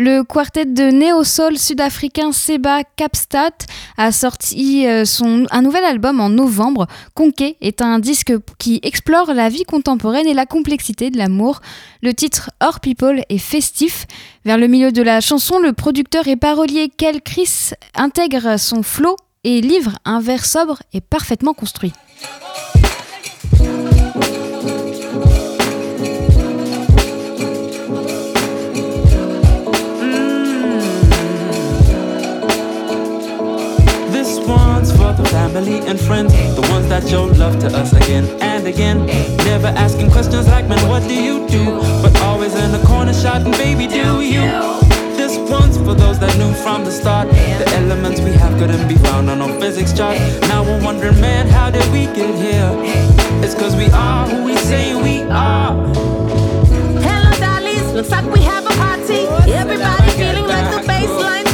Le 0.00 0.22
quartet 0.22 0.64
de 0.64 0.92
néo-soul 0.92 1.58
sud-africain 1.58 2.30
Seba 2.30 2.84
Capstat 2.94 3.50
a 3.96 4.12
sorti 4.12 4.86
euh, 4.86 5.04
son, 5.04 5.46
un 5.50 5.60
nouvel 5.60 5.82
album 5.82 6.20
en 6.20 6.28
novembre. 6.28 6.86
Conquet 7.14 7.56
est 7.60 7.82
un 7.82 7.98
disque 7.98 8.32
qui 8.58 8.78
explore 8.84 9.34
la 9.34 9.48
vie 9.48 9.64
contemporaine 9.64 10.28
et 10.28 10.34
la 10.34 10.46
complexité 10.46 11.10
de 11.10 11.18
l'amour. 11.18 11.62
Le 12.00 12.14
titre 12.14 12.48
Our 12.62 12.78
People 12.78 13.24
est 13.28 13.38
festif. 13.38 14.06
Vers 14.44 14.56
le 14.56 14.68
milieu 14.68 14.92
de 14.92 15.02
la 15.02 15.20
chanson, 15.20 15.58
le 15.58 15.72
producteur 15.72 16.28
et 16.28 16.36
parolier 16.36 16.92
Kel 16.96 17.20
Chris 17.20 17.70
intègre 17.96 18.56
son 18.56 18.84
flow 18.84 19.16
et 19.42 19.60
livre 19.60 19.98
un 20.04 20.20
vers 20.20 20.44
sobre 20.44 20.78
et 20.92 21.00
parfaitement 21.00 21.54
construit. 21.54 21.92
Family 35.30 35.78
and 35.86 36.00
friends, 36.00 36.32
the 36.54 36.62
ones 36.72 36.88
that 36.88 37.06
show 37.06 37.24
love 37.24 37.58
to 37.60 37.66
us 37.66 37.92
again 37.92 38.24
and 38.40 38.66
again. 38.66 39.06
Never 39.38 39.68
asking 39.68 40.10
questions 40.10 40.46
like, 40.48 40.66
man, 40.68 40.88
what 40.88 41.02
do 41.02 41.14
you 41.14 41.46
do? 41.48 41.64
But 42.02 42.20
always 42.22 42.54
in 42.54 42.72
the 42.72 42.82
corner 42.86 43.12
shouting, 43.12 43.52
baby, 43.52 43.86
do 43.86 44.20
you? 44.20 44.42
This 45.16 45.36
one's 45.50 45.76
for 45.76 45.94
those 45.94 46.18
that 46.20 46.36
knew 46.38 46.54
from 46.54 46.84
the 46.84 46.90
start 46.90 47.28
The 47.28 47.68
elements 47.74 48.20
we 48.20 48.30
have 48.32 48.56
couldn't 48.58 48.88
be 48.88 48.94
found 48.94 49.28
on 49.28 49.40
no 49.40 49.48
physics 49.60 49.92
chart 49.92 50.16
Now 50.42 50.62
we're 50.62 50.82
wondering, 50.82 51.20
man, 51.20 51.48
how 51.48 51.70
did 51.70 51.84
we 51.92 52.06
get 52.16 52.34
here? 52.36 52.70
It's 53.42 53.54
cause 53.54 53.74
we 53.76 53.86
are 53.90 54.26
who 54.28 54.44
we 54.44 54.56
say 54.56 54.94
we 54.94 55.22
are 55.28 55.74
Hello, 57.02 57.30
dollies. 57.38 57.92
Looks 57.92 58.10
like 58.10 58.24
we 58.32 58.40
have 58.40 58.64
a 58.64 58.74
party. 58.78 59.26
Everybody 59.52 60.10
feeling 60.12 60.46
like 60.46 60.70
the 60.74 60.86
bassline's 60.86 61.47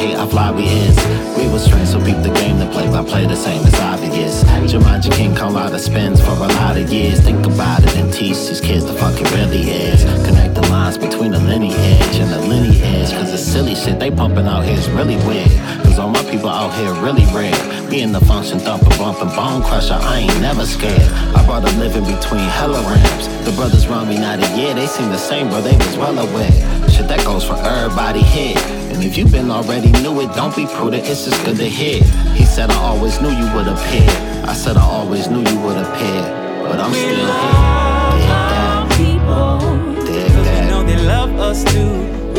hate 0.00 0.16
how 0.16 0.26
fly 0.26 0.50
we 0.50 0.64
is. 0.64 0.96
We 1.36 1.46
was 1.52 1.68
trained 1.68 1.88
so 1.88 1.98
peep 2.02 2.16
the 2.22 2.32
game 2.32 2.58
to 2.58 2.66
play 2.72 2.88
by 2.88 3.04
play 3.04 3.26
the 3.26 3.36
same 3.36 3.62
as 3.66 3.78
obvious. 3.80 4.42
Jumanji 4.72 5.12
King 5.12 5.34
call 5.34 5.56
out 5.58 5.74
of 5.74 5.80
spins 5.80 6.20
for 6.20 6.32
a 6.32 6.50
lot 6.60 6.76
of 6.78 6.90
years. 6.90 7.20
Think 7.20 7.44
about 7.44 7.84
it 7.84 7.94
and 7.96 8.12
teach 8.12 8.38
these 8.48 8.60
kids 8.60 8.84
the 8.86 8.94
fuck 8.94 9.20
it 9.20 9.30
really 9.32 9.62
is. 9.68 10.02
Connect 10.26 10.54
the 10.54 10.66
lines 10.68 10.96
between 10.96 11.32
the 11.32 11.38
lineage 11.40 12.16
and 12.22 12.30
the 12.32 12.40
lineage. 12.48 13.10
Cause 13.12 13.30
the 13.30 13.38
silly 13.38 13.74
shit 13.74 13.98
they 13.98 14.10
pumping 14.10 14.46
out 14.46 14.64
here 14.64 14.78
is 14.78 14.88
really 14.90 15.16
weird. 15.28 15.50
Cause 15.84 15.98
all 15.98 16.08
my 16.08 16.24
people 16.30 16.48
out 16.48 16.72
here 16.80 16.92
really 17.04 17.26
rare. 17.36 17.60
Being 17.90 18.12
the 18.12 18.20
function 18.20 18.58
thumper, 18.58 18.96
bumping 18.96 19.34
bone 19.36 19.62
crusher, 19.62 19.98
I 20.00 20.20
ain't 20.20 20.40
never 20.40 20.64
scared. 20.64 21.12
I 21.36 21.44
brought 21.44 21.64
a 21.64 21.72
living 21.76 22.04
between 22.04 22.46
hella 22.58 22.80
ramps. 22.88 23.26
The 23.44 23.52
brothers 23.52 23.86
run 23.86 24.08
me 24.08 24.16
not 24.16 24.38
a 24.38 24.48
year, 24.56 24.72
they 24.74 24.86
seem 24.86 25.10
the 25.10 25.18
same, 25.18 25.48
bro, 25.48 25.60
they 25.60 25.76
was 25.76 25.96
well 25.98 26.18
aware. 26.18 26.52
Shit 26.88 27.08
that 27.08 27.22
goes 27.24 27.44
for 27.44 27.56
everybody 27.56 28.22
here. 28.22 28.89
If 29.02 29.16
you've 29.16 29.32
been 29.32 29.50
already 29.50 29.90
knew 30.02 30.20
it, 30.20 30.34
don't 30.34 30.54
be 30.54 30.66
prudent, 30.66 31.06
it's 31.06 31.24
just 31.24 31.42
good 31.44 31.56
to 31.56 31.64
hear. 31.68 32.02
He 32.34 32.44
said 32.44 32.70
I 32.70 32.76
always 32.76 33.20
knew 33.20 33.30
you 33.30 33.52
would 33.54 33.66
appear. 33.66 34.08
I 34.46 34.52
said 34.54 34.76
I 34.76 34.82
always 34.84 35.28
knew 35.28 35.40
you 35.40 35.60
would 35.60 35.76
appear. 35.76 36.22
But 36.68 36.80
I'm 36.80 36.92
still 36.92 37.16
here. 37.16 38.30
our 38.30 38.88
people 38.96 40.04
Dig 40.04 40.26
Cause 40.28 40.36
we 40.36 40.42
that. 40.44 40.70
know 40.70 40.82
they 40.84 40.96
love 40.96 41.30
us 41.40 41.64
too 41.64 41.90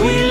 We 0.02 0.31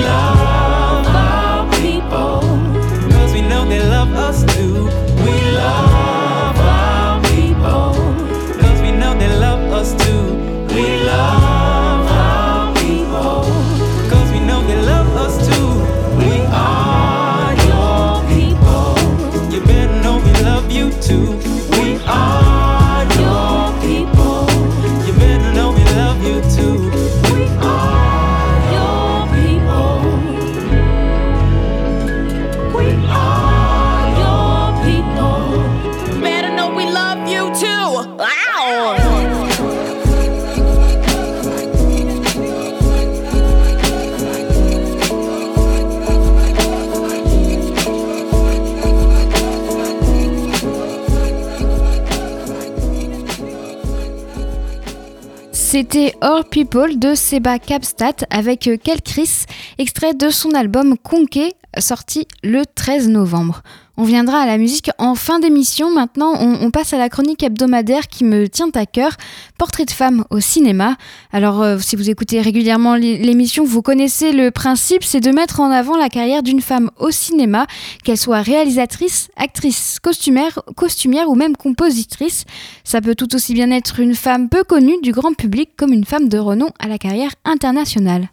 C'était 55.81 56.15
Our 56.23 56.45
People 56.45 56.99
de 56.99 57.15
Seba 57.15 57.59
Capstat 57.59 58.27
avec 58.29 58.69
Kel 58.83 59.01
Chris, 59.03 59.47
extrait 59.79 60.13
de 60.13 60.29
son 60.29 60.51
album 60.51 60.99
Conquet, 60.99 61.55
sorti 61.79 62.29
le 62.43 62.67
13 62.67 63.09
novembre. 63.09 63.63
On 64.01 64.05
viendra 64.05 64.39
à 64.39 64.47
la 64.47 64.57
musique 64.57 64.91
en 64.97 65.15
fin 65.15 65.41
d'émission. 65.41 65.91
Maintenant, 65.91 66.33
on, 66.41 66.71
passe 66.71 66.95
à 66.95 66.97
la 66.97 67.11
chronique 67.11 67.43
hebdomadaire 67.43 68.09
qui 68.09 68.25
me 68.25 68.49
tient 68.49 68.71
à 68.75 68.87
cœur. 68.87 69.13
Portrait 69.59 69.85
de 69.85 69.91
femme 69.91 70.25
au 70.31 70.41
cinéma. 70.41 70.97
Alors, 71.35 71.61
euh, 71.61 71.77
si 71.81 71.97
vous 71.97 72.09
écoutez 72.09 72.41
régulièrement 72.41 72.95
l'émission, 72.95 73.63
vous 73.63 73.83
connaissez 73.83 74.33
le 74.33 74.51
principe, 74.51 75.05
c'est 75.05 75.21
de 75.21 75.31
mettre 75.31 75.61
en 75.61 75.71
avant 75.71 75.99
la 75.99 76.09
carrière 76.09 76.43
d'une 76.43 76.63
femme 76.63 76.91
au 76.99 77.11
cinéma, 77.11 77.67
qu'elle 78.03 78.17
soit 78.17 78.41
réalisatrice, 78.41 79.29
actrice, 79.37 79.99
costumière, 80.01 80.61
costumière 80.77 81.29
ou 81.29 81.35
même 81.35 81.55
compositrice. 81.55 82.47
Ça 82.85 83.03
peut 83.03 83.15
tout 83.15 83.35
aussi 83.35 83.53
bien 83.53 83.71
être 83.71 84.01
une 84.01 84.15
femme 84.15 84.49
peu 84.49 84.65
connue 84.65 84.97
du 85.03 85.13
grand 85.13 85.35
public 85.35 85.73
comme 85.77 85.93
une 85.93 86.07
femme 86.07 86.31
de 86.31 86.39
renom 86.39 86.71
à 86.79 86.89
la 86.89 86.97
carrière 86.97 87.33
internationale. 87.45 88.31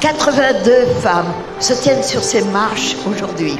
82 0.00 0.72
femmes 1.02 1.32
se 1.58 1.72
tiennent 1.72 2.02
sur 2.02 2.22
ces 2.22 2.44
marches 2.44 2.96
aujourd'hui. 3.10 3.54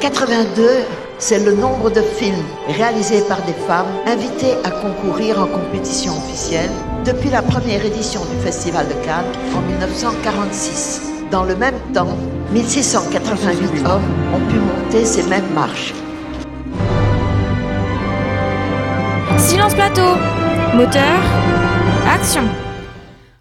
82, 0.00 0.86
c'est 1.18 1.44
le 1.44 1.52
nombre 1.54 1.90
de 1.90 2.00
films 2.00 2.42
réalisés 2.68 3.20
par 3.28 3.42
des 3.42 3.52
femmes 3.52 3.92
invitées 4.06 4.54
à 4.64 4.70
concourir 4.70 5.38
en 5.38 5.46
compétition 5.46 6.16
officielle 6.16 6.70
depuis 7.04 7.28
la 7.28 7.42
première 7.42 7.84
édition 7.84 8.22
du 8.24 8.42
Festival 8.42 8.88
de 8.88 8.94
Cannes 9.04 9.30
en 9.54 9.60
1946. 9.60 11.02
Dans 11.30 11.44
le 11.44 11.54
même 11.54 11.78
temps, 11.92 12.16
1688 12.52 13.86
hommes 13.86 14.02
ont 14.34 14.50
pu 14.50 14.56
monter 14.56 15.04
ces 15.04 15.22
mêmes 15.24 15.52
marches. 15.54 15.92
Silence 19.36 19.74
plateau, 19.74 20.16
moteur, 20.74 21.20
action. 22.10 22.44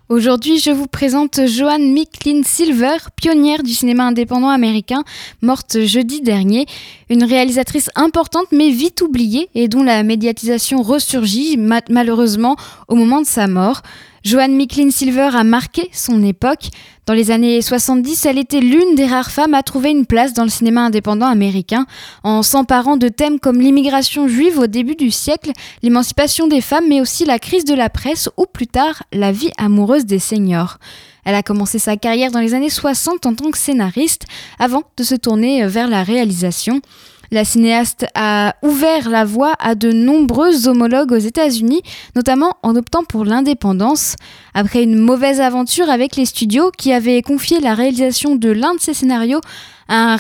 Aujourd'hui, 0.10 0.58
je 0.58 0.72
vous 0.72 0.88
présente 0.88 1.46
Joanne 1.46 1.94
Micklin 1.94 2.42
Silver, 2.44 2.98
pionnière 3.16 3.62
du 3.62 3.76
cinéma 3.76 4.08
indépendant 4.08 4.50
américain, 4.50 5.04
morte 5.44 5.86
jeudi 5.86 6.22
dernier. 6.22 6.66
Une 7.12 7.24
réalisatrice 7.24 7.92
importante 7.94 8.48
mais 8.52 8.72
vite 8.72 9.04
oubliée 9.04 9.50
et 9.54 9.68
dont 9.68 9.84
la 9.84 10.02
médiatisation 10.02 10.82
ressurgit 10.82 11.58
malheureusement 11.92 12.56
au 12.88 12.96
moment 12.96 13.22
de 13.22 13.28
sa 13.28 13.46
mort. 13.46 13.84
Joanne 14.24 14.56
Micklin 14.56 14.90
Silver 14.90 15.30
a 15.32 15.44
marqué 15.44 15.90
son 15.94 16.24
époque. 16.24 16.70
Dans 17.06 17.14
les 17.16 17.32
années 17.32 17.62
70, 17.62 18.26
elle 18.26 18.38
était 18.38 18.60
l'une 18.60 18.96
des 18.96 19.08
rares 19.08 19.32
femmes 19.32 19.56
à 19.56 19.64
trouver 19.64 19.90
une 19.90 20.06
place 20.06 20.34
dans 20.34 20.44
le 20.44 20.50
cinéma 20.50 20.82
indépendant 20.82 21.26
américain, 21.26 21.88
en 22.24 22.44
s'emparant 22.44 22.98
de 22.98 23.08
thèmes 23.08 23.40
comme 23.40 23.60
l'immigration 23.60 24.28
juive 24.28 24.60
au 24.60 24.68
début 24.68 24.96
du 24.96 25.10
siècle, 25.10 25.52
l'émancipation 25.82 26.48
des 26.48 26.62
femmes, 26.62 26.88
mais 26.88 27.02
aussi 27.02 27.26
la 27.26 27.40
crise 27.40 27.66
de 27.66 27.74
la 27.74 27.90
presse 27.90 28.30
ou 28.38 28.46
plus 28.46 28.68
tard 28.68 29.04
la 29.12 29.32
vie 29.32 29.52
amoureuse 29.58 30.06
des 30.06 30.20
seniors. 30.20 30.78
Elle 31.26 31.36
a 31.36 31.44
commencé 31.44 31.80
sa 31.80 31.98
carrière 31.98 32.32
dans 32.32 32.40
les 32.40 32.54
années 32.54 32.70
60 32.70 33.26
en 33.26 33.34
tant 33.34 33.52
que 33.52 33.58
scénariste, 33.58 34.26
avant 34.60 34.84
de 34.98 35.04
se 35.04 35.16
tourner 35.16 35.66
vers 35.68 35.88
la 35.88 36.04
réalisation. 36.04 36.82
La 37.32 37.46
cinéaste 37.46 38.08
a 38.16 38.56
ouvert 38.64 39.10
la 39.10 39.24
voie 39.24 39.54
à 39.60 39.76
de 39.76 39.92
nombreux 39.92 40.68
homologues 40.68 41.12
aux 41.12 41.18
États-Unis, 41.18 41.84
notamment 42.16 42.56
en 42.64 42.76
optant 42.76 43.04
pour 43.04 43.24
l'indépendance. 43.24 44.16
Après 44.56 44.82
une 44.82 44.98
mauvaise 44.98 45.40
aventure 45.40 45.90
avec 45.90 46.16
les 46.16 46.26
studios 46.26 46.72
qui 46.76 46.92
avaient 46.92 47.22
confié 47.22 47.60
la 47.60 47.76
réalisation 47.76 48.36
de 48.36 48.50
l'un 48.50 48.74
de 48.74 48.80
ses 48.80 48.96
scénarios 48.96 49.42
à 49.88 50.14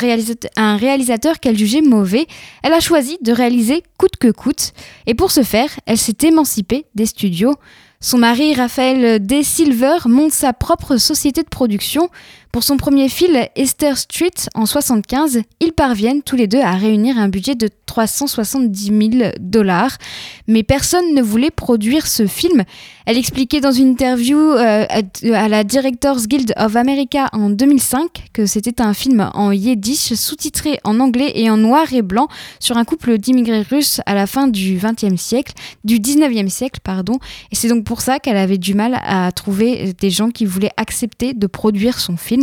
un, 0.55 0.77
réalisateur, 0.77 1.39
qu'elle 1.39 1.57
jugeait 1.57 1.81
mauvais, 1.81 2.27
elle 2.63 2.73
a 2.73 2.79
choisi 2.79 3.17
de 3.21 3.31
réaliser 3.31 3.83
coûte 3.97 4.17
que 4.19 4.31
coûte. 4.31 4.73
Et 5.05 5.13
pour 5.13 5.31
ce 5.31 5.43
faire, 5.43 5.69
elle 5.85 5.97
s'est 5.97 6.17
émancipée 6.23 6.85
des 6.95 7.05
studios. 7.05 7.55
Son 8.01 8.17
mari, 8.17 8.53
Raphaël 8.53 9.23
D. 9.23 9.43
Silver, 9.43 9.97
monte 10.05 10.31
sa 10.31 10.53
propre 10.53 10.97
société 10.97 11.43
de 11.43 11.49
production. 11.49 12.09
Pour 12.51 12.63
son 12.63 12.77
premier 12.77 13.09
film, 13.09 13.37
Esther 13.55 13.95
Street, 13.95 14.31
en 14.55 14.65
75, 14.65 15.41
ils 15.59 15.71
parviennent 15.71 16.23
tous 16.23 16.35
les 16.35 16.47
deux 16.47 16.61
à 16.61 16.71
réunir 16.71 17.19
un 17.19 17.29
budget 17.29 17.53
de 17.53 17.69
370 17.85 18.85
000 19.19 19.31
dollars. 19.39 19.97
Mais 20.47 20.63
personne 20.63 21.13
ne 21.13 21.21
voulait 21.21 21.51
produire 21.51 22.07
ce 22.07 22.25
film. 22.25 22.63
Elle 23.05 23.17
expliquait 23.17 23.61
dans 23.61 23.71
une 23.71 23.89
interview 23.89 24.37
euh, 24.37 24.85
à 25.33 25.47
la 25.47 25.63
Directors 25.63 26.27
Guild 26.27 26.53
of 26.57 26.75
America 26.75 27.27
en 27.33 27.49
2005 27.49 28.29
que 28.33 28.45
c'était 28.45 28.81
un 28.81 28.93
film 28.93 29.29
en 29.33 29.51
yiddish 29.51 30.13
sous-titré 30.13 30.79
en 30.83 30.99
anglais 30.99 31.31
et 31.35 31.49
en 31.49 31.57
noir 31.57 31.91
et 31.93 32.03
blanc 32.03 32.27
sur 32.59 32.77
un 32.77 32.83
couple 32.83 33.17
d'immigrés 33.17 33.63
russes 33.63 34.01
à 34.05 34.13
la 34.13 34.27
fin 34.27 34.47
du 34.47 34.77
20e 34.77 35.17
siècle, 35.17 35.53
du 35.83 35.99
19e 35.99 36.49
siècle, 36.49 36.79
pardon. 36.83 37.17
Et 37.51 37.55
c'est 37.55 37.67
donc 37.67 37.83
pour 37.83 38.01
ça 38.01 38.19
qu'elle 38.19 38.37
avait 38.37 38.59
du 38.59 38.73
mal 38.73 38.99
à 39.03 39.31
trouver 39.31 39.93
des 39.99 40.09
gens 40.09 40.29
qui 40.29 40.45
voulaient 40.45 40.71
accepter 40.77 41.33
de 41.33 41.47
produire 41.47 41.99
son 41.99 42.17
film. 42.17 42.38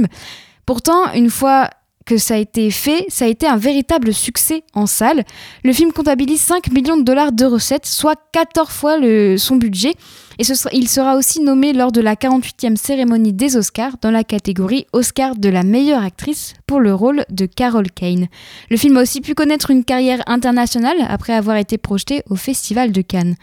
Pourtant, 0.66 1.12
une 1.14 1.30
fois 1.30 1.70
que 2.06 2.16
ça 2.16 2.34
a 2.34 2.38
été 2.38 2.70
fait, 2.70 3.04
ça 3.08 3.24
a 3.24 3.28
été 3.28 3.46
un 3.46 3.56
véritable 3.56 4.14
succès 4.14 4.62
en 4.74 4.86
salle. 4.86 5.24
Le 5.64 5.72
film 5.72 5.92
comptabilise 5.92 6.40
5 6.40 6.70
millions 6.70 6.96
de 6.96 7.02
dollars 7.02 7.32
de 7.32 7.44
recettes, 7.44 7.84
soit 7.84 8.16
14 8.32 8.68
fois 8.70 8.98
son 9.36 9.56
budget. 9.56 9.94
Et 10.38 10.44
il 10.72 10.88
sera 10.88 11.16
aussi 11.16 11.40
nommé 11.40 11.72
lors 11.72 11.92
de 11.92 12.00
la 12.00 12.14
48e 12.14 12.76
cérémonie 12.76 13.32
des 13.32 13.56
Oscars 13.56 13.96
dans 14.02 14.10
la 14.10 14.22
catégorie 14.22 14.86
Oscar 14.92 15.34
de 15.34 15.48
la 15.48 15.64
meilleure 15.64 16.04
actrice 16.04 16.54
pour 16.66 16.78
le 16.78 16.94
rôle 16.94 17.24
de 17.30 17.46
Carol 17.46 17.90
Kane. 17.90 18.28
Le 18.70 18.76
film 18.76 18.96
a 18.98 19.02
aussi 19.02 19.20
pu 19.20 19.34
connaître 19.34 19.70
une 19.70 19.84
carrière 19.84 20.22
internationale 20.26 20.98
après 21.08 21.32
avoir 21.32 21.56
été 21.56 21.76
projeté 21.76 22.22
au 22.28 22.36
Festival 22.36 22.92
de 22.92 23.00
Cannes. 23.00 23.34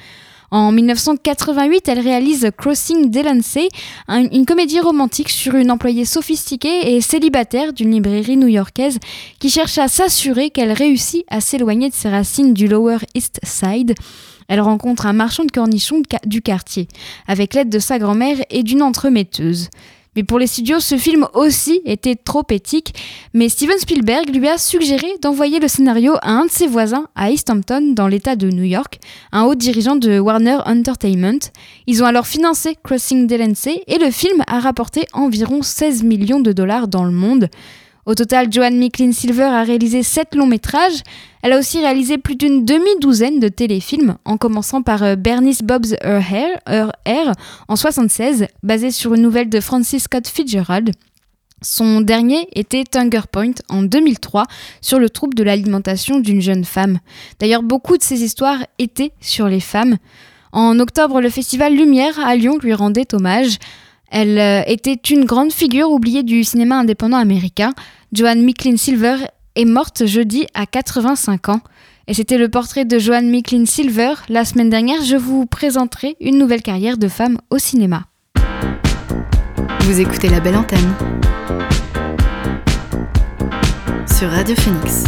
En 0.53 0.71
1988, 0.71 1.87
elle 1.87 1.99
réalise 1.99 2.51
Crossing 2.55 3.09
Delancey, 3.09 3.69
une 4.07 4.45
comédie 4.45 4.79
romantique 4.79 5.31
sur 5.31 5.55
une 5.55 5.71
employée 5.71 6.05
sophistiquée 6.05 6.93
et 6.93 7.01
célibataire 7.01 7.73
d'une 7.73 7.89
librairie 7.89 8.37
new-yorkaise 8.37 8.99
qui 9.39 9.49
cherche 9.49 9.79
à 9.79 9.87
s'assurer 9.87 10.51
qu'elle 10.51 10.71
réussit 10.71 11.25
à 11.27 11.41
s'éloigner 11.41 11.89
de 11.89 11.95
ses 11.95 12.09
racines 12.09 12.53
du 12.53 12.67
Lower 12.67 12.99
East 13.15 13.39
Side. 13.41 13.95
Elle 14.47 14.61
rencontre 14.61 15.07
un 15.07 15.13
marchand 15.13 15.43
de 15.43 15.51
cornichons 15.51 16.03
du 16.27 16.43
quartier, 16.43 16.87
avec 17.25 17.55
l'aide 17.55 17.69
de 17.69 17.79
sa 17.79 17.97
grand-mère 17.97 18.37
et 18.51 18.61
d'une 18.61 18.83
entremetteuse. 18.83 19.71
Mais 20.15 20.23
pour 20.23 20.39
les 20.39 20.47
studios, 20.47 20.79
ce 20.79 20.97
film 20.97 21.27
aussi 21.33 21.81
était 21.85 22.15
trop 22.15 22.43
éthique. 22.49 22.93
Mais 23.33 23.49
Steven 23.49 23.77
Spielberg 23.77 24.29
lui 24.33 24.47
a 24.47 24.57
suggéré 24.57 25.07
d'envoyer 25.21 25.59
le 25.59 25.67
scénario 25.67 26.13
à 26.21 26.31
un 26.31 26.45
de 26.45 26.51
ses 26.51 26.67
voisins 26.67 27.07
à 27.15 27.31
East 27.31 27.49
Hampton, 27.49 27.93
dans 27.93 28.07
l'État 28.07 28.35
de 28.35 28.49
New 28.49 28.63
York, 28.63 28.99
un 29.31 29.43
haut 29.43 29.55
dirigeant 29.55 29.95
de 29.95 30.19
Warner 30.19 30.59
Entertainment. 30.65 31.39
Ils 31.87 32.03
ont 32.03 32.05
alors 32.05 32.27
financé 32.27 32.77
Crossing 32.83 33.27
Delancey 33.27 33.83
et 33.87 33.97
le 33.97 34.11
film 34.11 34.43
a 34.47 34.59
rapporté 34.59 35.05
environ 35.13 35.61
16 35.61 36.03
millions 36.03 36.39
de 36.39 36.51
dollars 36.51 36.87
dans 36.87 37.03
le 37.03 37.11
monde. 37.11 37.49
Au 38.05 38.15
total, 38.15 38.51
Joanne 38.51 38.77
Micklin 38.77 39.13
Silver 39.13 39.43
a 39.43 39.63
réalisé 39.63 40.03
7 40.03 40.35
longs 40.35 40.45
métrages. 40.45 41.03
Elle 41.41 41.53
a 41.53 41.59
aussi 41.59 41.79
réalisé 41.79 42.17
plus 42.17 42.35
d'une 42.35 42.65
demi-douzaine 42.65 43.39
de 43.39 43.47
téléfilms, 43.47 44.17
en 44.25 44.35
commençant 44.37 44.81
par 44.81 45.03
euh, 45.03 45.15
Bernice 45.15 45.61
Bob's 45.61 45.95
Her 46.01 46.91
Hair, 47.05 47.31
en 47.69 47.75
76, 47.77 48.47
basé 48.61 48.91
sur 48.91 49.13
une 49.13 49.21
nouvelle 49.21 49.49
de 49.49 49.61
Francis 49.61 50.03
Scott 50.03 50.27
Fitzgerald. 50.27 50.91
Son 51.61 52.01
dernier 52.01 52.49
était 52.53 52.83
Hunger 52.93 53.21
Point 53.31 53.53
en 53.69 53.83
2003 53.83 54.47
sur 54.81 54.99
le 54.99 55.09
trouble 55.09 55.33
de 55.33 55.43
l'alimentation 55.43 56.19
d'une 56.19 56.41
jeune 56.41 56.65
femme. 56.65 56.99
D'ailleurs, 57.39 57.63
beaucoup 57.63 57.97
de 57.97 58.03
ces 58.03 58.21
histoires 58.21 58.65
étaient 58.79 59.13
sur 59.21 59.47
les 59.47 59.61
femmes. 59.61 59.95
En 60.51 60.77
octobre, 60.79 61.21
le 61.21 61.29
festival 61.29 61.73
Lumière 61.73 62.19
à 62.19 62.35
Lyon 62.35 62.57
lui 62.61 62.73
rendait 62.73 63.13
hommage. 63.13 63.59
Elle 64.13 64.37
euh, 64.37 64.61
était 64.67 64.93
une 64.93 65.25
grande 65.25 65.51
figure 65.51 65.89
oubliée 65.89 66.21
du 66.21 66.43
cinéma 66.43 66.77
indépendant 66.77 67.17
américain. 67.17 67.73
Joanne 68.13 68.43
Micklin 68.43 68.77
Silver 68.77 69.15
est 69.55 69.65
morte 69.65 70.05
jeudi 70.05 70.45
à 70.53 70.67
85 70.67 71.49
ans. 71.49 71.61
Et 72.07 72.13
c'était 72.13 72.37
le 72.37 72.47
portrait 72.47 72.85
de 72.85 72.99
Joanne 72.99 73.27
Micklin 73.27 73.65
Silver. 73.65 74.13
La 74.29 74.45
semaine 74.45 74.69
dernière, 74.69 75.01
je 75.03 75.15
vous 75.15 75.47
présenterai 75.47 76.15
une 76.21 76.37
nouvelle 76.37 76.61
carrière 76.61 76.97
de 76.97 77.07
femme 77.07 77.39
au 77.49 77.57
cinéma. 77.57 78.03
Vous 79.79 79.99
écoutez 79.99 80.29
la 80.29 80.39
belle 80.39 80.57
antenne 80.57 80.93
sur 84.15 84.29
Radio 84.29 84.55
Phoenix. 84.55 85.05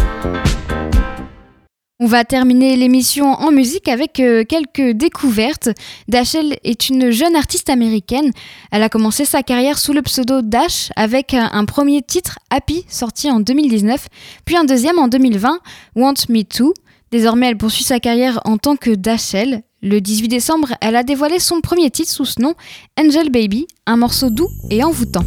On 2.01 2.07
va 2.07 2.25
terminer 2.25 2.75
l'émission 2.75 3.27
en 3.27 3.51
musique 3.51 3.87
avec 3.87 4.19
euh, 4.19 4.43
quelques 4.43 4.97
découvertes. 4.97 5.69
Dashel 6.09 6.57
est 6.65 6.89
une 6.89 7.09
jeune 7.09 7.37
artiste 7.37 7.69
américaine. 7.69 8.31
Elle 8.69 8.83
a 8.83 8.89
commencé 8.89 9.23
sa 9.23 9.43
carrière 9.43 9.77
sous 9.77 9.93
le 9.93 10.01
pseudo 10.01 10.41
Dash 10.41 10.89
avec 10.97 11.33
un, 11.33 11.63
premier 11.63 12.01
titre, 12.01 12.37
Happy, 12.49 12.83
sorti 12.89 13.31
en 13.31 13.39
2019, 13.39 14.09
puis 14.43 14.57
un 14.57 14.65
deuxième 14.65 14.99
en 14.99 15.07
2020, 15.07 15.59
Want 15.95 16.15
Me 16.27 16.43
Too. 16.43 16.73
Désormais, 17.11 17.47
elle 17.47 17.57
poursuit 17.57 17.85
sa 17.85 18.01
carrière 18.01 18.41
en 18.43 18.57
tant 18.57 18.75
que 18.75 18.91
Dashel. 18.91 19.63
Le 19.81 20.01
18 20.01 20.27
décembre, 20.27 20.73
elle 20.81 20.97
a 20.97 21.03
dévoilé 21.03 21.39
son 21.39 21.61
premier 21.61 21.91
titre 21.91 22.11
sous 22.11 22.25
ce 22.25 22.41
nom, 22.41 22.55
Angel 22.99 23.29
Baby, 23.29 23.67
un 23.85 23.95
morceau 23.95 24.29
doux 24.29 24.49
et 24.69 24.83
envoûtant. 24.83 25.23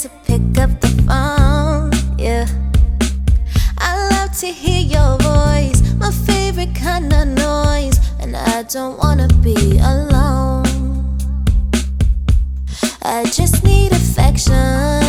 to 0.00 0.08
pick 0.24 0.56
up 0.56 0.80
the 0.80 0.88
phone, 1.06 1.90
yeah. 2.18 2.46
I 3.76 4.08
love 4.08 4.32
to 4.38 4.46
hear 4.46 4.80
your 4.80 5.18
voice, 5.18 5.82
my 5.98 6.10
favorite 6.10 6.74
kind 6.74 7.12
of 7.12 7.28
noise, 7.28 7.98
and 8.18 8.34
I 8.34 8.62
don't 8.62 8.96
wanna 8.98 9.28
be 9.42 9.78
alone. 9.78 11.18
I 13.02 13.24
just 13.24 13.62
need 13.62 13.92
affection. 13.92 14.99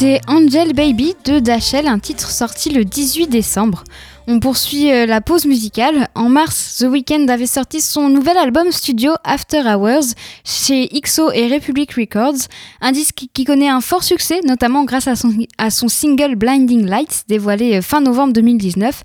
C'était 0.00 0.22
Angel 0.28 0.72
Baby 0.72 1.14
de 1.26 1.40
Dachel, 1.40 1.86
un 1.86 1.98
titre 1.98 2.30
sorti 2.30 2.70
le 2.70 2.86
18 2.86 3.26
décembre. 3.26 3.84
On 4.32 4.38
poursuit 4.38 4.92
euh, 4.92 5.06
la 5.06 5.20
pause 5.20 5.44
musicale. 5.44 6.06
En 6.14 6.28
mars, 6.28 6.76
The 6.78 6.84
Weeknd 6.84 7.26
avait 7.26 7.48
sorti 7.48 7.80
son 7.80 8.08
nouvel 8.08 8.36
album 8.36 8.70
studio 8.70 9.10
After 9.24 9.62
Hours 9.62 10.14
chez 10.44 10.86
XO 10.86 11.32
et 11.32 11.52
Republic 11.52 11.94
Records, 11.94 12.36
un 12.80 12.92
disque 12.92 13.24
qui- 13.34 13.44
connaît 13.44 13.68
un 13.68 13.80
fort 13.80 14.04
succès, 14.04 14.38
notamment 14.46 14.84
grâce 14.84 15.08
à 15.08 15.16
son, 15.16 15.34
à 15.58 15.70
son 15.70 15.88
single 15.88 16.36
Blinding 16.36 16.86
Lights, 16.86 17.24
dévoilé 17.26 17.78
euh, 17.78 17.82
fin 17.82 18.00
novembre 18.00 18.32
2019. 18.34 19.02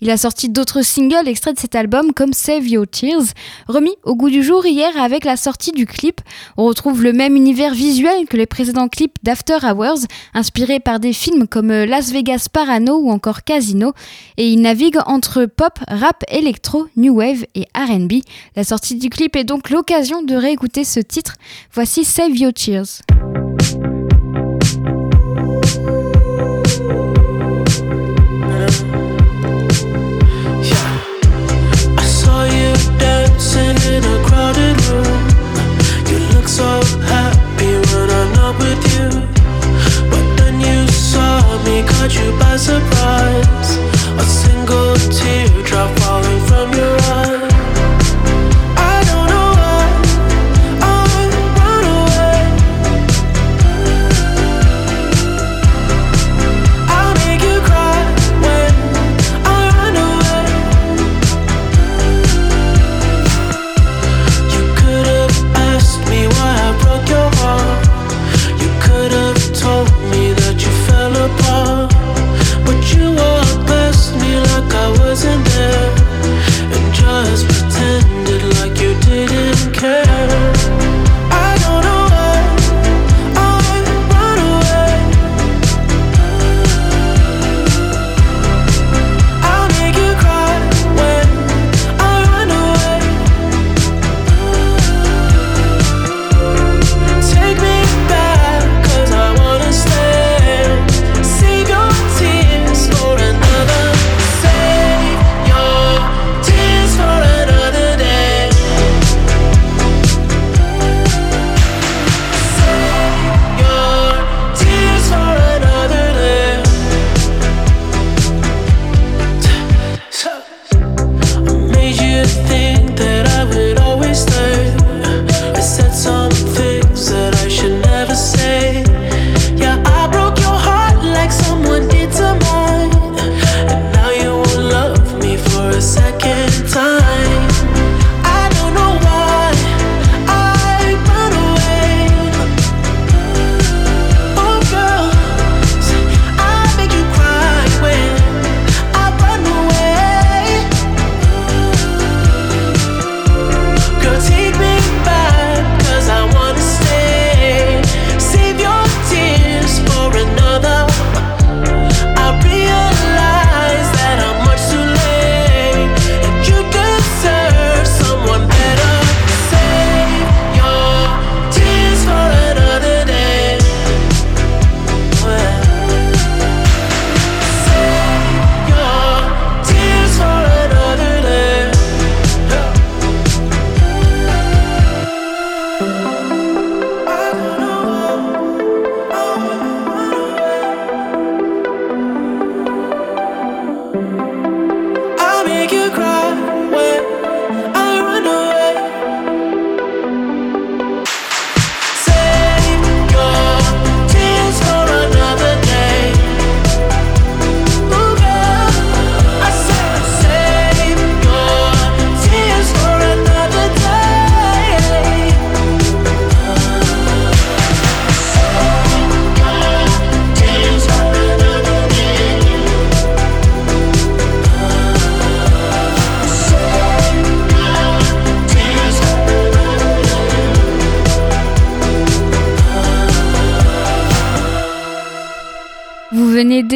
Il 0.00 0.10
a 0.10 0.16
sorti 0.16 0.48
d'autres 0.48 0.82
singles 0.82 1.26
extraits 1.26 1.56
de 1.56 1.60
cet 1.60 1.74
album 1.74 2.12
comme 2.12 2.32
Save 2.32 2.68
Your 2.68 2.86
Tears, 2.86 3.24
remis 3.66 3.96
au 4.04 4.14
goût 4.14 4.30
du 4.30 4.44
jour 4.44 4.64
hier 4.64 4.96
avec 4.96 5.24
la 5.24 5.36
sortie 5.36 5.72
du 5.72 5.86
clip. 5.86 6.20
On 6.56 6.66
retrouve 6.66 7.02
le 7.02 7.12
même 7.12 7.34
univers 7.34 7.74
visuel 7.74 8.26
que 8.30 8.36
les 8.36 8.46
précédents 8.46 8.86
clips 8.86 9.16
d'After 9.24 9.58
Hours, 9.64 10.06
inspirés 10.34 10.78
par 10.78 11.00
des 11.00 11.12
films 11.12 11.48
comme 11.48 11.72
euh, 11.72 11.84
Las 11.84 12.12
Vegas 12.12 12.46
Parano 12.52 13.00
ou 13.00 13.10
encore 13.10 13.42
Casino, 13.42 13.92
et 14.36 14.48
il 14.48 14.67
navigue 14.68 14.98
entre 15.06 15.46
pop, 15.46 15.78
rap, 15.88 16.24
électro, 16.28 16.88
new 16.94 17.14
wave 17.14 17.46
et 17.54 17.64
RB. 17.74 18.20
La 18.54 18.64
sortie 18.64 18.96
du 18.96 19.08
clip 19.08 19.34
est 19.34 19.44
donc 19.44 19.70
l'occasion 19.70 20.22
de 20.22 20.34
réécouter 20.34 20.84
ce 20.84 21.00
titre. 21.00 21.36
Voici 21.72 22.04
Save 22.04 22.36
Your 22.36 22.52
Cheers. 22.54 23.00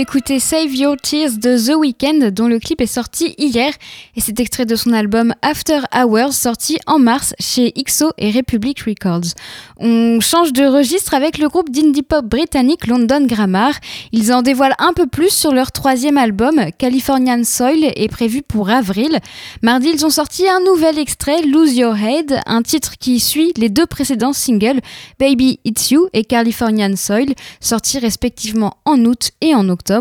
D'écouter 0.03 0.41
Save 0.41 0.75
Your 0.75 0.97
Tears 0.97 1.35
de 1.39 1.57
The 1.57 1.77
Weeknd 1.77 2.33
dont 2.33 2.49
le 2.49 2.59
clip 2.59 2.81
est 2.81 2.87
sorti 2.87 3.37
hier 3.39 3.73
et 4.17 4.21
c'est 4.21 4.41
extrait 4.41 4.67
de 4.67 4.75
son 4.75 4.93
album 4.93 5.33
After 5.43 5.79
Hours 5.95 6.33
sorti 6.33 6.77
en 6.89 6.99
mars 6.99 7.37
chez 7.39 7.71
XO 7.71 8.11
et 8.19 8.33
Republic 8.33 8.81
Records. 8.81 9.31
On 9.79 10.19
change 10.19 10.53
de 10.53 10.65
registre 10.65 11.15
avec 11.15 11.39
le 11.39 11.49
groupe 11.49 11.71
d'indie 11.71 12.03
pop 12.03 12.25
britannique 12.25 12.89
London 12.89 13.25
Grammar. 13.27 13.75
Ils 14.11 14.33
en 14.33 14.43
dévoilent 14.43 14.75
un 14.81 14.93
peu 14.93 15.07
plus 15.07 15.31
sur 15.31 15.53
leur 15.53 15.71
troisième 15.71 16.19
album 16.19 16.61
Californian 16.79 17.45
Soil 17.45 17.85
est 17.85 18.11
prévu 18.11 18.43
pour 18.43 18.71
avril. 18.71 19.21
Mardi 19.63 19.91
ils 19.95 20.05
ont 20.05 20.11
sorti 20.11 20.49
un 20.49 20.59
nouvel 20.67 20.99
extrait 20.99 21.43
Lose 21.43 21.77
Your 21.77 21.97
Head, 21.97 22.41
un 22.47 22.63
titre 22.63 22.95
qui 22.99 23.21
suit 23.21 23.53
les 23.57 23.69
deux 23.69 23.87
précédents 23.87 24.33
singles 24.33 24.81
Baby 25.21 25.61
It's 25.65 25.93
You 25.93 26.09
et 26.13 26.25
Californian 26.25 26.97
Soil 26.97 27.35
sortis 27.61 28.01
respectivement 28.01 28.79
en 28.85 29.05
août 29.05 29.31
et 29.41 29.55
en 29.55 29.69
octobre. 29.69 29.92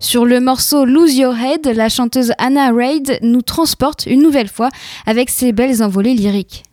Sur 0.00 0.24
le 0.24 0.40
morceau 0.40 0.84
Lose 0.84 1.16
Your 1.16 1.34
Head, 1.34 1.66
la 1.74 1.88
chanteuse 1.88 2.32
Anna 2.38 2.72
Reid 2.72 3.18
nous 3.22 3.42
transporte 3.42 4.06
une 4.06 4.22
nouvelle 4.22 4.48
fois 4.48 4.68
avec 5.06 5.30
ses 5.30 5.52
belles 5.52 5.82
envolées 5.82 6.14
lyriques. 6.14 6.64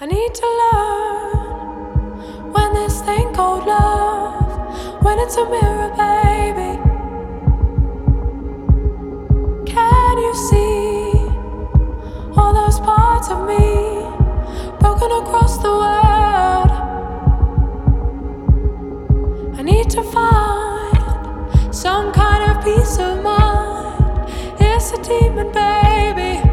I 0.00 0.06
need 0.06 0.34
to 0.34 0.46
learn 0.60 2.52
when 2.52 2.74
this 2.74 3.00
thing 3.02 3.32
called 3.32 3.64
love, 3.66 5.02
when 5.02 5.18
it's 5.18 5.36
a 5.36 5.44
mirror, 5.48 5.90
baby. 5.96 6.78
Can 9.66 10.18
you 10.18 10.34
see 10.34 11.12
all 12.36 12.52
those 12.52 12.80
parts 12.80 13.30
of 13.30 13.46
me 13.46 14.02
broken 14.80 15.10
across 15.12 15.58
the 15.58 15.70
world? 15.70 16.70
I 19.56 19.62
need 19.62 19.88
to 19.90 20.02
find 20.02 20.83
some 21.84 22.10
kind 22.14 22.50
of 22.50 22.64
peace 22.64 22.98
of 22.98 23.22
mind. 23.22 24.32
It's 24.58 24.92
a 24.92 25.02
demon, 25.02 25.52
baby. 25.52 26.43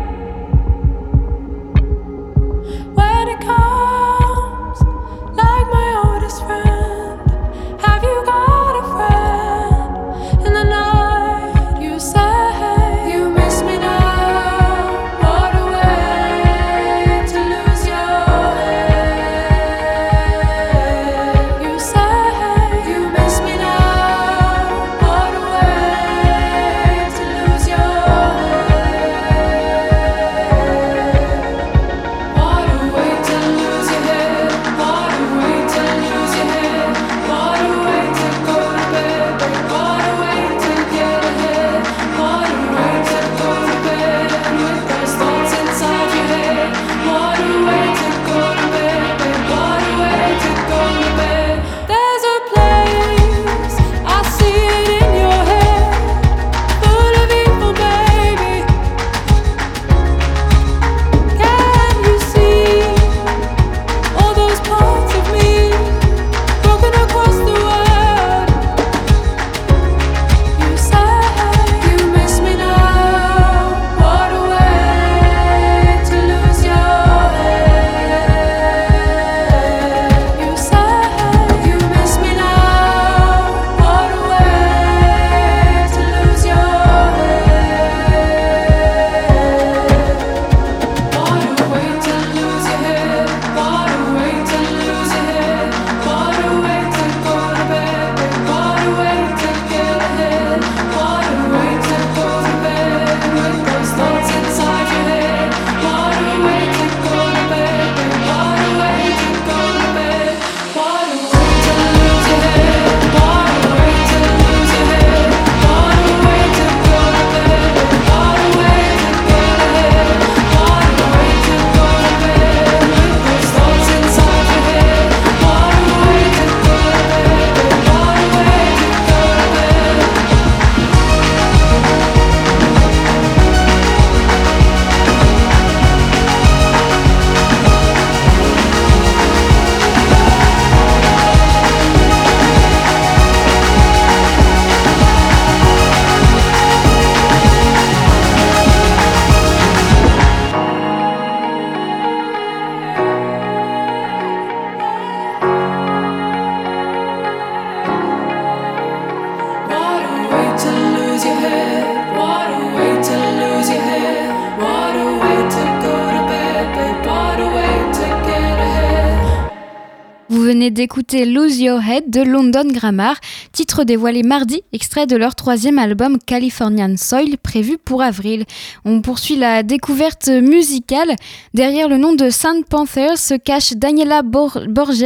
D'écouter 170.82 171.26
Lose 171.26 171.60
Your 171.60 171.80
Head 171.80 172.10
de 172.10 172.22
London 172.22 172.64
Grammar, 172.66 173.16
titre 173.52 173.84
dévoilé 173.84 174.24
mardi, 174.24 174.64
extrait 174.74 175.06
de 175.06 175.16
leur 175.16 175.36
troisième 175.36 175.78
album 175.78 176.18
Californian 176.18 176.98
Soil, 176.98 177.38
prévu 177.38 177.78
pour 177.78 178.02
avril. 178.02 178.46
On 178.84 179.02
poursuit 179.02 179.36
la 179.36 179.62
découverte 179.62 180.28
musicale. 180.28 181.16
Derrière 181.54 181.88
le 181.88 181.98
nom 181.98 182.14
de 182.14 182.32
Sand 182.32 182.66
Panther 182.66 183.16
se 183.16 183.36
cache 183.36 183.74
Daniela 183.74 184.24
Bor- 184.24 184.64
Borges 184.68 185.06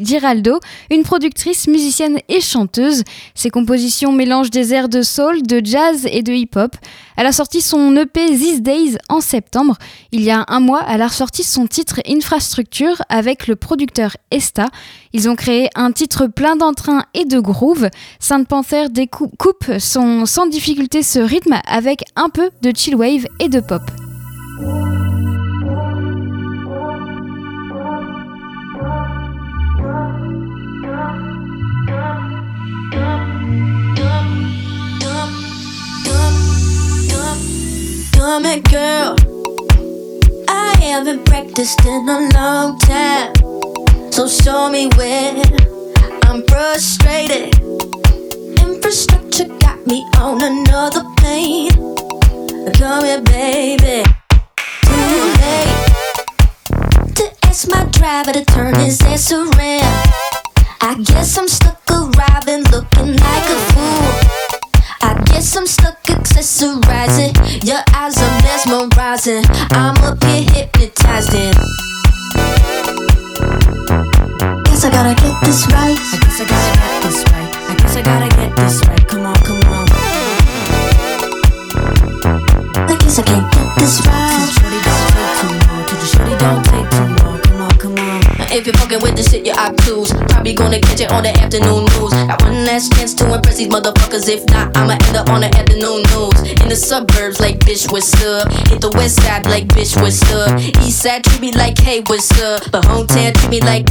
Giraldo, 0.00 0.58
une 0.90 1.04
productrice, 1.04 1.68
musicienne 1.68 2.18
et 2.28 2.40
chanteuse. 2.40 3.04
Ses 3.36 3.50
compositions 3.50 4.10
mélangent 4.10 4.50
des 4.50 4.74
airs 4.74 4.88
de 4.88 5.02
soul, 5.02 5.42
de 5.42 5.64
jazz 5.64 6.08
et 6.10 6.24
de 6.24 6.32
hip-hop. 6.32 6.74
Elle 7.16 7.26
a 7.26 7.32
sorti 7.32 7.60
son 7.60 7.94
EP 7.96 8.26
These 8.26 8.62
Days 8.62 8.98
en 9.08 9.20
septembre. 9.20 9.76
Il 10.12 10.22
y 10.22 10.30
a 10.30 10.44
un 10.48 10.60
mois, 10.60 10.82
elle 10.88 11.02
a 11.02 11.08
ressorti 11.08 11.44
son 11.44 11.66
titre 11.66 12.00
Infrastructure 12.08 13.02
avec 13.08 13.46
le 13.46 13.56
producteur 13.56 14.16
Esta. 14.30 14.66
Ils 15.12 15.28
ont 15.28 15.36
créé 15.36 15.68
un 15.74 15.92
titre 15.92 16.26
plein 16.26 16.56
d'entrain 16.56 17.04
et 17.14 17.24
de 17.24 17.38
groove. 17.38 17.88
Saint 18.18 18.44
Panther 18.44 18.88
découpe 18.88 19.70
sans 19.78 20.46
difficulté 20.46 21.02
ce 21.02 21.20
rythme 21.20 21.60
avec 21.66 22.02
un 22.16 22.30
peu 22.30 22.50
de 22.62 22.72
chill 22.76 22.96
wave 22.96 23.26
et 23.38 23.48
de 23.48 23.60
pop. 23.60 23.82
Here, 38.24 38.60
girl. 38.62 39.16
I 40.48 40.76
haven't 40.80 41.26
practiced 41.26 41.84
in 41.84 42.08
a 42.08 42.30
long 42.32 42.78
time. 42.78 43.34
So 44.10 44.26
show 44.26 44.70
me 44.70 44.88
where 44.96 45.44
I'm 46.22 46.42
frustrated. 46.46 47.54
Infrastructure 48.58 49.44
got 49.60 49.86
me 49.86 50.06
on 50.16 50.42
another 50.42 51.04
plane. 51.18 51.70
Come 52.72 53.04
here, 53.04 53.20
baby. 53.20 54.02
Too 54.86 55.20
late 55.42 55.84
to 57.16 57.30
ask 57.42 57.68
my 57.68 57.84
driver 57.92 58.32
to 58.32 58.44
turn 58.46 58.74
his 58.76 59.02
ass 59.02 59.32
around. 59.32 59.52
I 60.80 60.96
guess 61.04 61.36
I'm 61.36 61.46
stuck 61.46 61.78
arriving 61.90 62.64
looking 62.72 63.16
like 63.18 63.46
a 63.50 63.58
fool. 63.70 64.34
I 65.02 65.22
guess 65.26 65.54
I'm 65.54 65.66
stuck 65.66 66.03
accessorizing. 66.34 67.32
Your 67.64 67.80
eyes 67.94 68.16
are 68.18 68.42
mesmerizing. 68.42 69.44
I'm 69.70 69.96
up 70.02 70.22
here 70.24 70.42
hypnotizing. 70.52 71.54
Guess 74.64 74.84
I 74.84 74.90
gotta 74.90 75.14
get 75.14 75.34
this 75.44 75.66
right. 75.68 75.96
I 75.96 76.18
guess 76.20 76.40
I 76.40 76.44
gotta 76.44 76.74
get 76.78 77.02
this 77.02 77.24
right. 77.30 77.50
I 77.70 77.74
guess 77.76 77.96
I 77.96 78.02
gotta 78.02 78.28
get 78.36 78.56
this 78.56 78.82
right. 78.88 79.08
Come 79.08 79.26
on, 79.26 79.36
come 79.36 79.62
on. 79.72 79.86
I 82.90 82.96
guess 82.98 83.18
I 83.18 83.22
can't 83.22 83.52
get 83.52 83.78
this 83.78 84.06
right. 84.06 84.50
Shorty, 84.58 84.80
don't 84.82 85.08
take 85.14 85.30
too 85.38 85.48
long. 85.68 85.86
You, 85.88 86.06
shorty, 86.06 86.36
don't 86.38 86.64
take 86.64 86.90
too 86.90 87.04
long. 87.06 87.13
If 88.54 88.66
you're 88.68 88.74
fucking 88.76 89.00
with 89.02 89.16
this 89.16 89.32
shit, 89.32 89.44
you're 89.44 89.58
obtuse. 89.58 90.12
Probably 90.30 90.54
gonna 90.54 90.78
catch 90.78 91.00
it 91.00 91.10
on 91.10 91.24
the 91.24 91.30
afternoon 91.30 91.86
news. 91.98 92.12
Got 92.12 92.40
one 92.42 92.64
last 92.64 92.92
chance 92.92 93.12
to 93.14 93.34
impress 93.34 93.56
these 93.56 93.66
motherfuckers. 93.66 94.28
If 94.28 94.46
not, 94.50 94.76
I'ma 94.76 94.92
end 94.92 95.16
up 95.16 95.28
on 95.28 95.40
the 95.40 95.50
afternoon 95.50 96.06
news. 96.14 96.62
In 96.62 96.68
the 96.68 96.76
suburbs, 96.76 97.40
like 97.40 97.58
bitch, 97.58 97.90
what's 97.90 98.14
up? 98.22 98.52
Hit 98.68 98.80
the 98.80 98.90
west 98.90 99.20
side, 99.20 99.46
like 99.46 99.66
bitch, 99.66 100.00
what's 100.00 100.22
up? 100.30 100.60
East 100.86 101.02
side 101.02 101.24
treat 101.24 101.40
me 101.40 101.50
like, 101.50 101.76
hey, 101.78 102.02
what's 102.06 102.30
up? 102.40 102.70
But 102.70 102.84
hometown 102.84 103.34
treat 103.34 103.50
me 103.50 103.60
like. 103.60 103.88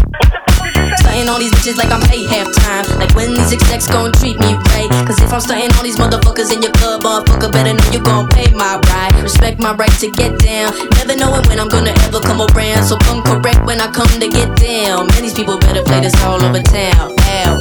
Stunting 0.97 1.30
on 1.30 1.39
these 1.39 1.51
bitches 1.51 1.78
like 1.78 1.91
I'm 1.91 2.01
paid 2.01 2.30
halftime. 2.30 2.86
Like 2.97 3.14
when 3.16 3.34
these 3.34 3.51
execs 3.51 3.88
gon' 3.88 4.11
treat 4.14 4.39
me 4.39 4.55
right. 4.74 4.89
Cause 5.05 5.20
if 5.22 5.32
I'm 5.34 5.41
stunting 5.41 5.72
on 5.78 5.84
these 5.84 5.97
motherfuckers 5.97 6.51
in 6.53 6.61
your 6.61 6.72
club, 6.74 7.03
motherfucker 7.03 7.51
better 7.51 7.74
know 7.74 7.89
you 7.91 8.01
gon' 8.01 8.28
pay 8.30 8.51
my 8.53 8.80
ride. 8.89 9.16
Respect 9.22 9.59
my 9.59 9.74
right 9.76 9.91
to 9.99 10.09
get 10.11 10.39
down. 10.39 10.74
Never 10.97 11.16
knowing 11.16 11.43
when 11.47 11.59
I'm 11.59 11.70
gonna 11.70 11.93
ever 12.07 12.20
come 12.20 12.41
around. 12.41 12.84
So 12.86 12.97
come 12.97 13.22
correct 13.24 13.66
when 13.66 13.82
I 13.82 13.91
come 13.91 14.07
to 14.07 14.28
get 14.28 14.55
down. 14.57 15.07
Man, 15.07 15.22
these 15.22 15.34
people 15.34 15.57
better 15.59 15.84
play 15.84 16.01
this 16.01 16.16
all 16.24 16.41
over 16.41 16.61
town. 16.61 17.11
Ow. 17.11 17.59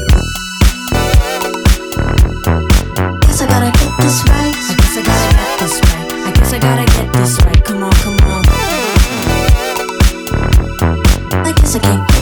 Guess 3.27 3.43
I 3.43 3.47
gotta 3.49 3.71
get 3.79 3.93
this 3.99 4.23
right. 4.29 4.55
I 4.55 4.75
guess 4.79 4.97
I 4.97 5.03
gotta 5.03 5.31
get 5.37 5.59
this 5.61 5.75
right. 5.81 6.13
I 6.23 6.31
guess 6.33 6.53
I 6.53 6.59
gotta 6.59 6.85
get 6.85 7.13
this 7.13 7.41
right. 7.45 7.65
Come 7.65 7.83
on, 7.83 7.93
come 8.05 8.19
on. 8.31 8.43
I 11.45 11.53
guess 11.57 11.77
I 11.77 11.79
can't 11.81 12.22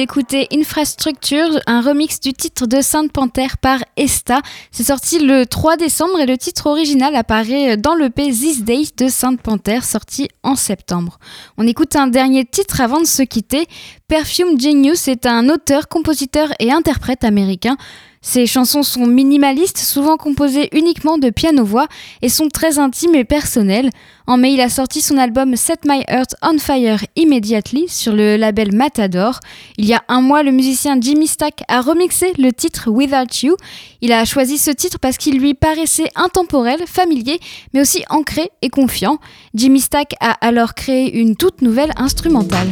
d'écouter 0.00 0.48
Infrastructure, 0.50 1.60
un 1.66 1.82
remix 1.82 2.20
du 2.20 2.32
titre 2.32 2.66
de 2.66 2.80
Sainte 2.80 3.12
Panthère 3.12 3.58
par 3.58 3.80
Esta. 3.98 4.40
C'est 4.70 4.84
sorti 4.84 5.18
le 5.18 5.44
3 5.44 5.76
décembre 5.76 6.18
et 6.20 6.24
le 6.24 6.38
titre 6.38 6.68
original 6.68 7.14
apparaît 7.14 7.76
dans 7.76 7.94
le 7.94 8.08
P 8.08 8.30
This 8.30 8.64
Day 8.64 8.84
de 8.96 9.08
Sainte 9.08 9.42
Panthère, 9.42 9.84
sorti 9.84 10.28
en 10.42 10.56
septembre. 10.56 11.18
On 11.58 11.66
écoute 11.66 11.96
un 11.96 12.06
dernier 12.06 12.46
titre 12.46 12.80
avant 12.80 13.02
de 13.02 13.06
se 13.06 13.22
quitter. 13.22 13.66
Perfume 14.08 14.58
Genius 14.58 15.06
est 15.06 15.26
un 15.26 15.50
auteur, 15.50 15.86
compositeur 15.88 16.48
et 16.60 16.72
interprète 16.72 17.22
américain. 17.22 17.76
Ses 18.22 18.46
chansons 18.46 18.82
sont 18.82 19.06
minimalistes, 19.06 19.78
souvent 19.78 20.18
composées 20.18 20.68
uniquement 20.72 21.16
de 21.16 21.30
piano-voix 21.30 21.86
et 22.20 22.28
sont 22.28 22.48
très 22.48 22.78
intimes 22.78 23.14
et 23.14 23.24
personnelles. 23.24 23.88
En 24.26 24.36
mai, 24.36 24.52
il 24.52 24.60
a 24.60 24.68
sorti 24.68 25.00
son 25.00 25.16
album 25.16 25.56
Set 25.56 25.86
My 25.86 26.02
Heart 26.06 26.36
on 26.42 26.58
Fire 26.58 27.00
Immediately 27.16 27.88
sur 27.88 28.12
le 28.12 28.36
label 28.36 28.74
Matador. 28.74 29.40
Il 29.78 29.86
y 29.86 29.94
a 29.94 30.02
un 30.08 30.20
mois, 30.20 30.42
le 30.42 30.52
musicien 30.52 30.98
Jimmy 31.00 31.26
Stack 31.26 31.64
a 31.68 31.80
remixé 31.80 32.34
le 32.36 32.52
titre 32.52 32.90
Without 32.90 33.42
You. 33.42 33.56
Il 34.02 34.12
a 34.12 34.26
choisi 34.26 34.58
ce 34.58 34.70
titre 34.70 34.98
parce 35.00 35.16
qu'il 35.16 35.38
lui 35.38 35.54
paraissait 35.54 36.10
intemporel, 36.14 36.80
familier, 36.86 37.40
mais 37.72 37.80
aussi 37.80 38.04
ancré 38.10 38.50
et 38.60 38.68
confiant. 38.68 39.16
Jimmy 39.54 39.80
Stack 39.80 40.14
a 40.20 40.32
alors 40.46 40.74
créé 40.74 41.18
une 41.18 41.36
toute 41.36 41.62
nouvelle 41.62 41.92
instrumentale. 41.96 42.68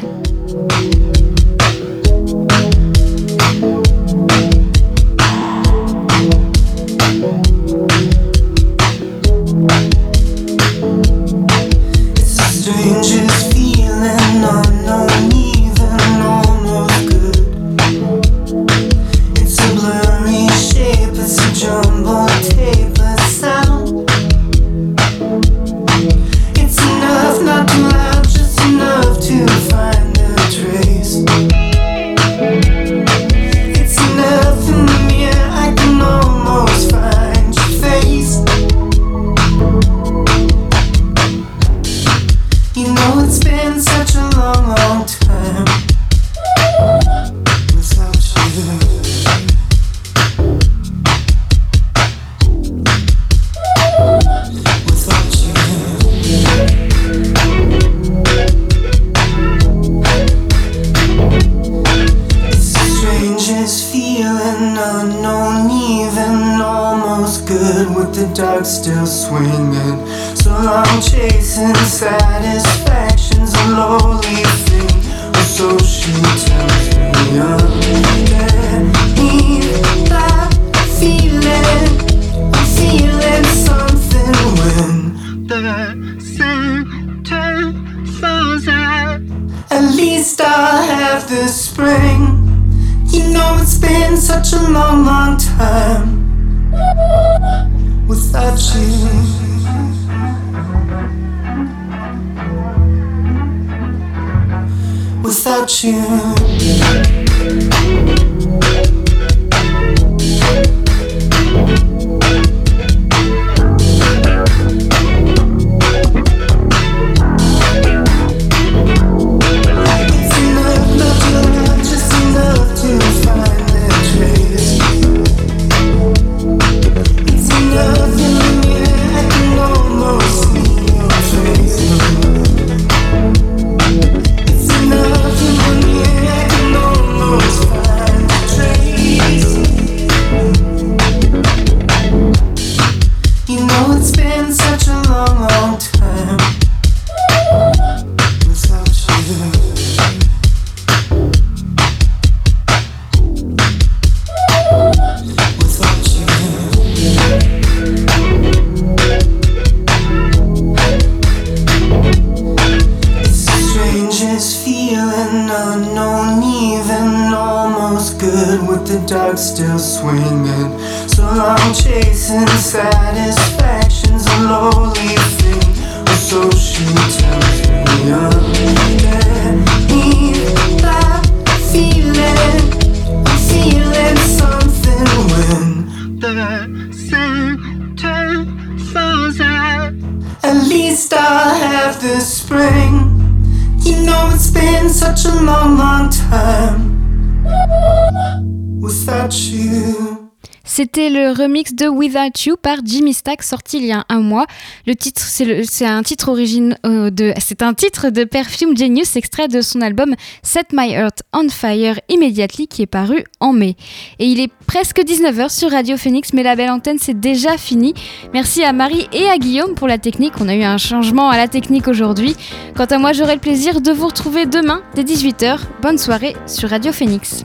Remix 201.68 201.74
de 201.74 201.88
Without 201.88 202.46
You 202.46 202.56
par 202.56 202.78
Jimmy 202.84 203.12
Stack 203.12 203.42
sorti 203.42 203.78
il 203.78 203.86
y 203.86 203.92
a 203.92 204.04
un 204.08 204.20
mois. 204.20 204.46
Le 204.86 204.94
titre, 204.94 205.22
c'est 205.22 205.86
un 205.86 206.02
titre 206.02 206.28
origine 206.28 206.76
euh, 206.86 207.10
de, 207.10 207.32
c'est 207.38 207.62
un 207.62 207.74
titre 207.74 208.10
de 208.10 208.24
Perfume 208.24 208.76
Genius 208.76 209.16
extrait 209.16 209.48
de 209.48 209.60
son 209.60 209.80
album 209.80 210.14
Set 210.42 210.68
My 210.72 210.92
Heart 210.92 211.22
on 211.32 211.48
Fire 211.48 212.00
Immediately 212.08 212.68
qui 212.68 212.82
est 212.82 212.86
paru 212.86 213.24
en 213.40 213.52
mai. 213.52 213.76
Et 214.18 214.26
il 214.26 214.40
est 214.40 214.50
presque 214.66 215.00
19h 215.00 215.50
sur 215.50 215.70
Radio 215.70 215.96
Phoenix, 215.96 216.32
mais 216.32 216.42
la 216.42 216.56
belle 216.56 216.70
antenne 216.70 216.98
c'est 217.00 217.18
déjà 217.18 217.56
fini. 217.56 217.94
Merci 218.32 218.62
à 218.64 218.72
Marie 218.72 219.08
et 219.12 219.28
à 219.28 219.38
Guillaume 219.38 219.74
pour 219.74 219.88
la 219.88 219.98
technique. 219.98 220.34
On 220.40 220.48
a 220.48 220.54
eu 220.54 220.62
un 220.62 220.78
changement 220.78 221.30
à 221.30 221.36
la 221.36 221.48
technique 221.48 221.88
aujourd'hui. 221.88 222.36
Quant 222.76 222.86
à 222.86 222.98
moi, 222.98 223.12
j'aurai 223.12 223.34
le 223.34 223.40
plaisir 223.40 223.80
de 223.80 223.92
vous 223.92 224.06
retrouver 224.06 224.46
demain 224.46 224.82
dès 224.94 225.02
18h. 225.02 225.58
Bonne 225.82 225.98
soirée 225.98 226.36
sur 226.46 226.70
Radio 226.70 226.92
Phoenix. 226.92 227.44